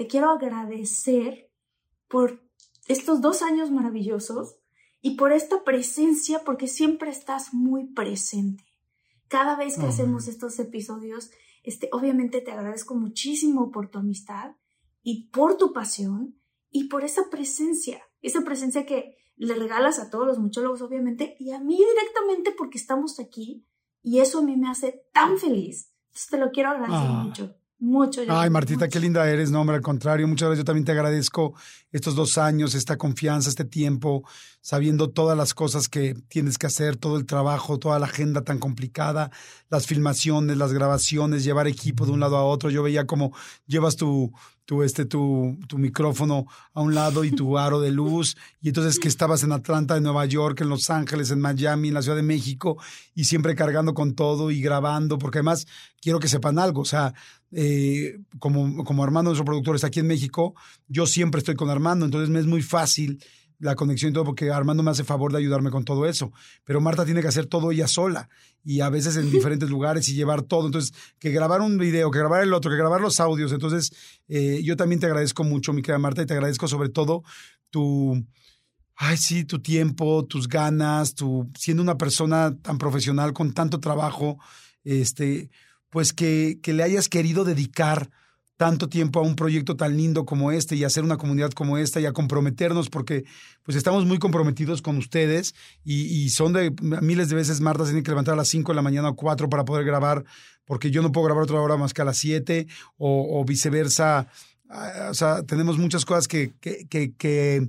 [0.01, 1.51] te quiero agradecer
[2.09, 2.43] por
[2.89, 4.57] estos dos años maravillosos
[5.03, 8.65] y por esta presencia, porque siempre estás muy presente.
[9.29, 11.31] Cada vez que hacemos estos episodios,
[11.65, 14.53] este, obviamente te agradezco muchísimo por tu amistad
[15.03, 16.35] y por tu pasión
[16.71, 21.51] y por esa presencia, esa presencia que le regalas a todos los muchólogos, obviamente, y
[21.51, 23.67] a mí directamente porque estamos aquí
[24.03, 25.93] y eso a mí me hace tan feliz.
[26.07, 27.23] Entonces te lo quiero agradecer ah.
[27.23, 27.60] mucho.
[27.81, 28.21] Mucho.
[28.29, 29.51] Ay, Martita, qué linda eres.
[29.51, 31.55] No, hombre, al contrario, muchas veces yo también te agradezco
[31.91, 34.23] estos dos años, esta confianza, este tiempo,
[34.61, 38.59] sabiendo todas las cosas que tienes que hacer, todo el trabajo, toda la agenda tan
[38.59, 39.31] complicada,
[39.71, 42.69] las filmaciones, las grabaciones, llevar equipo de un lado a otro.
[42.69, 43.33] Yo veía cómo
[43.67, 44.31] llevas tu,
[44.71, 49.01] tu, este, tu, tu micrófono a un lado y tu aro de luz, y entonces
[49.01, 52.17] que estabas en Atlanta, en Nueva York, en Los Ángeles, en Miami, en la Ciudad
[52.17, 52.77] de México,
[53.13, 55.67] y siempre cargando con todo y grabando, porque además
[56.01, 57.15] quiero que sepan algo, o sea,
[57.51, 60.55] eh, como, como Armando, nuestro productor, está aquí en México,
[60.87, 63.21] yo siempre estoy con Armando, entonces me es muy fácil
[63.61, 66.33] la conexión y todo, porque Armando me hace favor de ayudarme con todo eso.
[66.65, 68.29] Pero Marta tiene que hacer todo ella sola
[68.65, 70.67] y a veces en diferentes lugares y llevar todo.
[70.67, 73.53] Entonces, que grabar un video, que grabar el otro, que grabar los audios.
[73.53, 73.93] Entonces,
[74.29, 77.23] eh, yo también te agradezco mucho, mi querida Marta, y te agradezco sobre todo
[77.69, 78.25] tu,
[78.97, 84.39] ay, sí, tu tiempo, tus ganas, tu, siendo una persona tan profesional con tanto trabajo,
[84.85, 85.51] este,
[85.91, 88.11] pues que, que le hayas querido dedicar
[88.61, 91.79] tanto tiempo a un proyecto tan lindo como este y a hacer una comunidad como
[91.79, 93.25] esta y a comprometernos porque
[93.63, 98.11] pues estamos muy comprometidos con ustedes y, son de miles de veces Marta tiene que
[98.11, 100.27] levantar a las 5 de la mañana o 4 para poder grabar
[100.67, 102.67] porque yo no puedo grabar otra hora más que a las 7
[102.99, 104.29] o, viceversa.
[104.69, 106.87] Ah, o sea, tenemos muchas cosas que, que,
[107.17, 107.67] que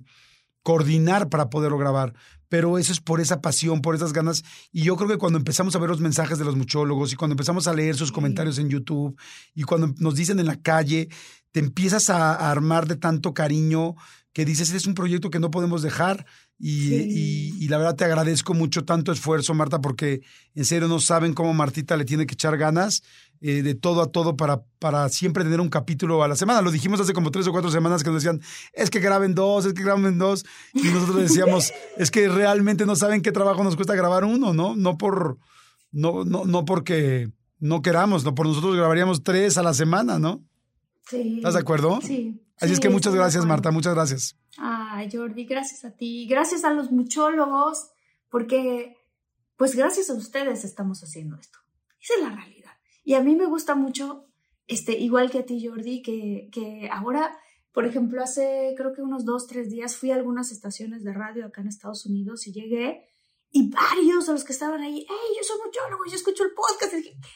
[0.62, 2.14] coordinar para poderlo grabar
[2.52, 4.44] pero eso es por esa pasión, por esas ganas.
[4.74, 7.32] Y yo creo que cuando empezamos a ver los mensajes de los muchólogos y cuando
[7.32, 9.18] empezamos a leer sus comentarios en YouTube
[9.56, 11.08] y cuando nos dicen en la calle,
[11.54, 13.96] te empiezas a, armar de tanto cariño
[14.34, 16.26] que dices, es un proyecto que no podemos dejar.
[16.58, 20.22] Y, y, la verdad te agradezco mucho tanto esfuerzo, Marta, porque
[20.54, 23.02] en serio no saben cómo Martita le tiene que echar ganas
[23.42, 26.62] eh, de todo a todo para, para siempre tener un capítulo a la semana.
[26.62, 28.42] Lo dijimos hace como tres o cuatro semanas que nos decían,
[28.74, 30.46] es que graben dos, es que graben dos.
[30.74, 34.76] Y nosotros decíamos, es que realmente no saben qué trabajo nos cuesta grabar uno, ¿no?
[34.76, 35.40] No por,
[35.92, 40.44] no, no, no porque no queramos, no por nosotros grabaríamos tres a la semana, ¿no?
[41.10, 41.38] Sí.
[41.38, 42.00] ¿Estás de acuerdo?
[42.04, 42.40] Sí.
[42.62, 44.38] Así es que muchas gracias, Marta, muchas gracias.
[44.58, 47.90] Ay, Jordi, gracias a ti, gracias a los muchólogos,
[48.30, 48.96] porque
[49.58, 51.58] pues gracias a ustedes estamos haciendo esto.
[52.00, 52.72] Esa es la realidad.
[53.04, 54.28] Y a mí me gusta mucho,
[54.68, 57.36] este, igual que a ti, Jordi, que, que ahora,
[57.72, 61.48] por ejemplo, hace creo que unos dos, tres días fui a algunas estaciones de radio
[61.48, 63.08] acá en Estados Unidos y llegué
[63.52, 66.94] y varios de los que estaban ahí, hey, yo soy muchólogo, yo escucho el podcast.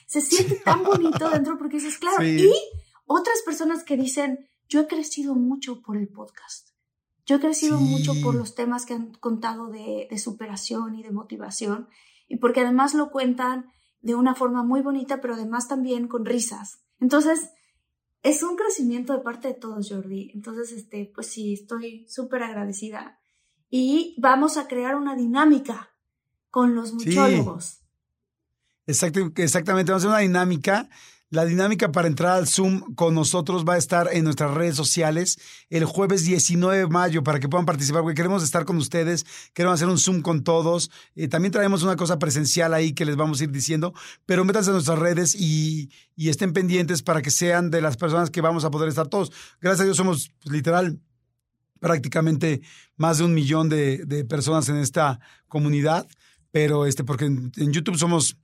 [0.08, 2.24] Se siente tan bonito dentro porque dices, claro.
[2.24, 2.54] Y
[3.06, 6.70] otras personas que dicen, yo he crecido mucho por el podcast.
[7.26, 11.12] Yo he crecido mucho por los temas que han contado de, de superación y de
[11.12, 11.88] motivación
[12.28, 16.84] y porque además lo cuentan de una forma muy bonita, pero además también con risas.
[17.00, 17.50] Entonces,
[18.22, 20.32] es un crecimiento de parte de todos, Jordi.
[20.34, 23.20] Entonces, este, pues sí, estoy súper agradecida.
[23.70, 25.92] Y vamos a crear una dinámica
[26.50, 27.82] con los muchólogos.
[28.86, 30.90] exactamente, vamos a hacer una dinámica
[31.36, 35.38] la dinámica para entrar al Zoom con nosotros va a estar en nuestras redes sociales
[35.70, 39.76] el jueves 19 de mayo para que puedan participar, porque queremos estar con ustedes, queremos
[39.76, 40.90] hacer un Zoom con todos.
[41.14, 43.94] Eh, también traemos una cosa presencial ahí que les vamos a ir diciendo,
[44.26, 48.40] pero métanse en nuestras redes y, estén pendientes para que sean de las personas que
[48.40, 49.32] vamos a poder estar todos.
[49.60, 51.00] Gracias a Dios somos pues, literal
[51.82, 52.62] prácticamente
[52.96, 55.20] más de un millón de, personas en esta
[55.50, 56.08] comunidad,
[56.52, 58.38] pero este, porque en YouTube somos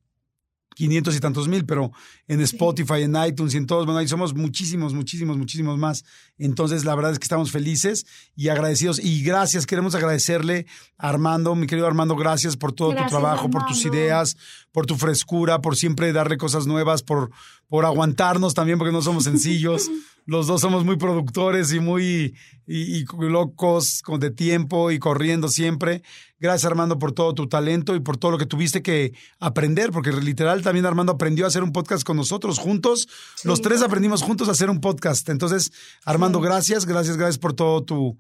[0.76, 1.92] 500 y tantos mil, pero
[2.28, 6.06] en Spotify, en iTunes y en todos, bueno, ahí somos muchísimos, muchísimos, muchísimos más.
[6.38, 8.06] Entonces, la verdad es que estamos felices
[8.36, 9.00] y agradecidos.
[9.00, 10.66] Y gracias, queremos agradecerle
[10.98, 14.38] a Armando, mi querido Armando, gracias por todo tu trabajo, por tus ideas,
[14.72, 17.32] por tu frescura, por siempre darle cosas nuevas, por,
[17.68, 19.90] por aguantarnos también, porque no somos sencillos.
[20.26, 22.36] Los dos somos muy productores y muy
[22.68, 26.04] y, locos con de tiempo y corriendo siempre.
[26.40, 30.12] Gracias Armando por todo tu talento y por todo lo que tuviste que aprender, porque
[30.12, 33.08] literal también Armando aprendió a hacer un podcast con nosotros juntos.
[33.44, 35.28] Los tres aprendimos juntos a hacer un podcast.
[35.30, 35.72] Entonces,
[36.06, 38.18] Armando, gracias, gracias, gracias por todo tu,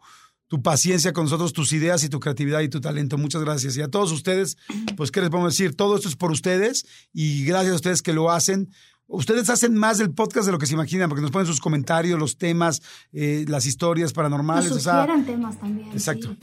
[0.51, 3.17] tu paciencia con nosotros, tus ideas y tu creatividad y tu talento.
[3.17, 3.77] Muchas gracias.
[3.77, 4.57] Y a todos ustedes,
[4.97, 5.77] pues, ¿qué les podemos decir?
[5.77, 8.69] Todo esto es por ustedes y gracias a ustedes que lo hacen
[9.11, 12.17] Ustedes hacen más del podcast de lo que se imaginan, porque nos ponen sus comentarios,
[12.17, 12.81] los temas,
[13.11, 14.71] eh, las historias paranormales.
[14.71, 15.89] Nos sugieren temas también.
[15.91, 16.35] Exacto.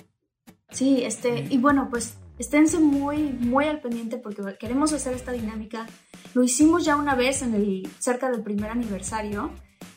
[0.70, 0.96] Sí.
[0.98, 5.86] sí, este, y bueno, pues esténse muy, muy al pendiente porque queremos hacer esta dinámica.
[6.34, 9.50] Lo hicimos ya una vez en el, cerca del primer aniversario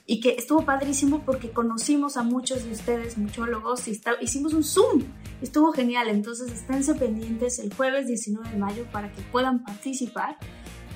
[0.06, 5.04] y que estuvo padrísimo porque conocimos a muchos de ustedes, muchólogos, y hicimos un Zoom.
[5.42, 10.38] Estuvo genial, entonces esténse pendientes el jueves 19 de mayo para que puedan participar.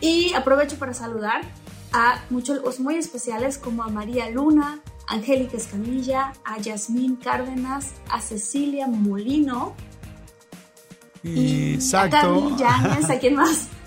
[0.02, 1.42] Y aprovecho para saludar
[1.96, 8.88] a muchólogos muy especiales como a María Luna, Angélica Escamilla, a Yasmín Cárdenas, a Cecilia
[8.88, 9.74] Molino,
[11.24, 12.56] Exacto.
[12.64, 13.70] A ¿a quién más?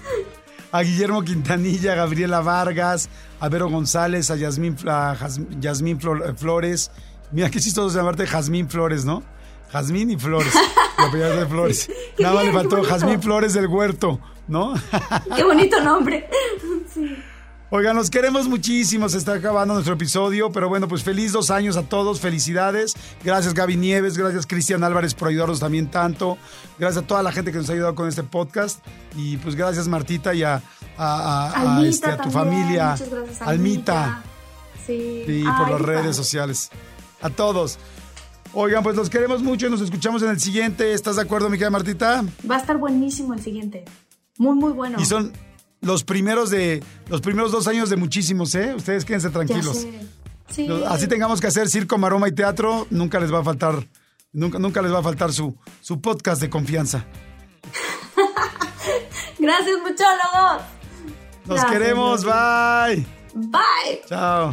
[0.70, 3.08] A Guillermo Quintanilla, a Gabriela Vargas,
[3.40, 6.90] a Vero González, a Yasmín, Flores.
[7.32, 9.22] Mira qué chistoso llamarte Jazmín Flores, ¿no?
[9.72, 10.52] Jazmín y Flores.
[10.98, 11.90] La de Flores.
[12.18, 14.74] Nada más le faltó Jazmín Flores del Huerto, ¿no?
[15.34, 16.28] qué bonito nombre.
[16.92, 17.16] Sí.
[17.70, 21.76] Oigan, nos queremos muchísimo, se está acabando nuestro episodio, pero bueno, pues feliz dos años
[21.76, 22.94] a todos, felicidades.
[23.22, 26.38] Gracias Gaby Nieves, gracias Cristian Álvarez por ayudarnos también tanto.
[26.78, 28.82] Gracias a toda la gente que nos ha ayudado con este podcast.
[29.16, 30.62] Y pues gracias Martita y a,
[31.84, 32.96] este, tu familia,
[33.40, 34.22] Almita.
[34.86, 36.70] Sí, y por las redes sociales.
[37.20, 37.78] A todos.
[38.54, 40.94] Oigan, pues los queremos mucho y nos escuchamos en el siguiente.
[40.94, 42.24] ¿Estás de acuerdo, mi querida Martita?
[42.50, 43.84] Va a estar buenísimo el siguiente.
[44.38, 44.98] Muy, muy bueno.
[44.98, 45.32] Y son
[45.80, 48.74] los primeros de los primeros dos años de muchísimos, ¿eh?
[48.74, 49.86] Ustedes quédense tranquilos.
[50.88, 53.86] Así tengamos que hacer circo, maroma y teatro, nunca les va a faltar,
[54.32, 57.04] nunca, nunca les va a faltar su, su podcast de confianza.
[59.38, 60.62] Gracias, muchólogos.
[61.46, 63.06] Nos queremos, bye.
[63.34, 64.02] Bye.
[64.08, 64.52] Chao.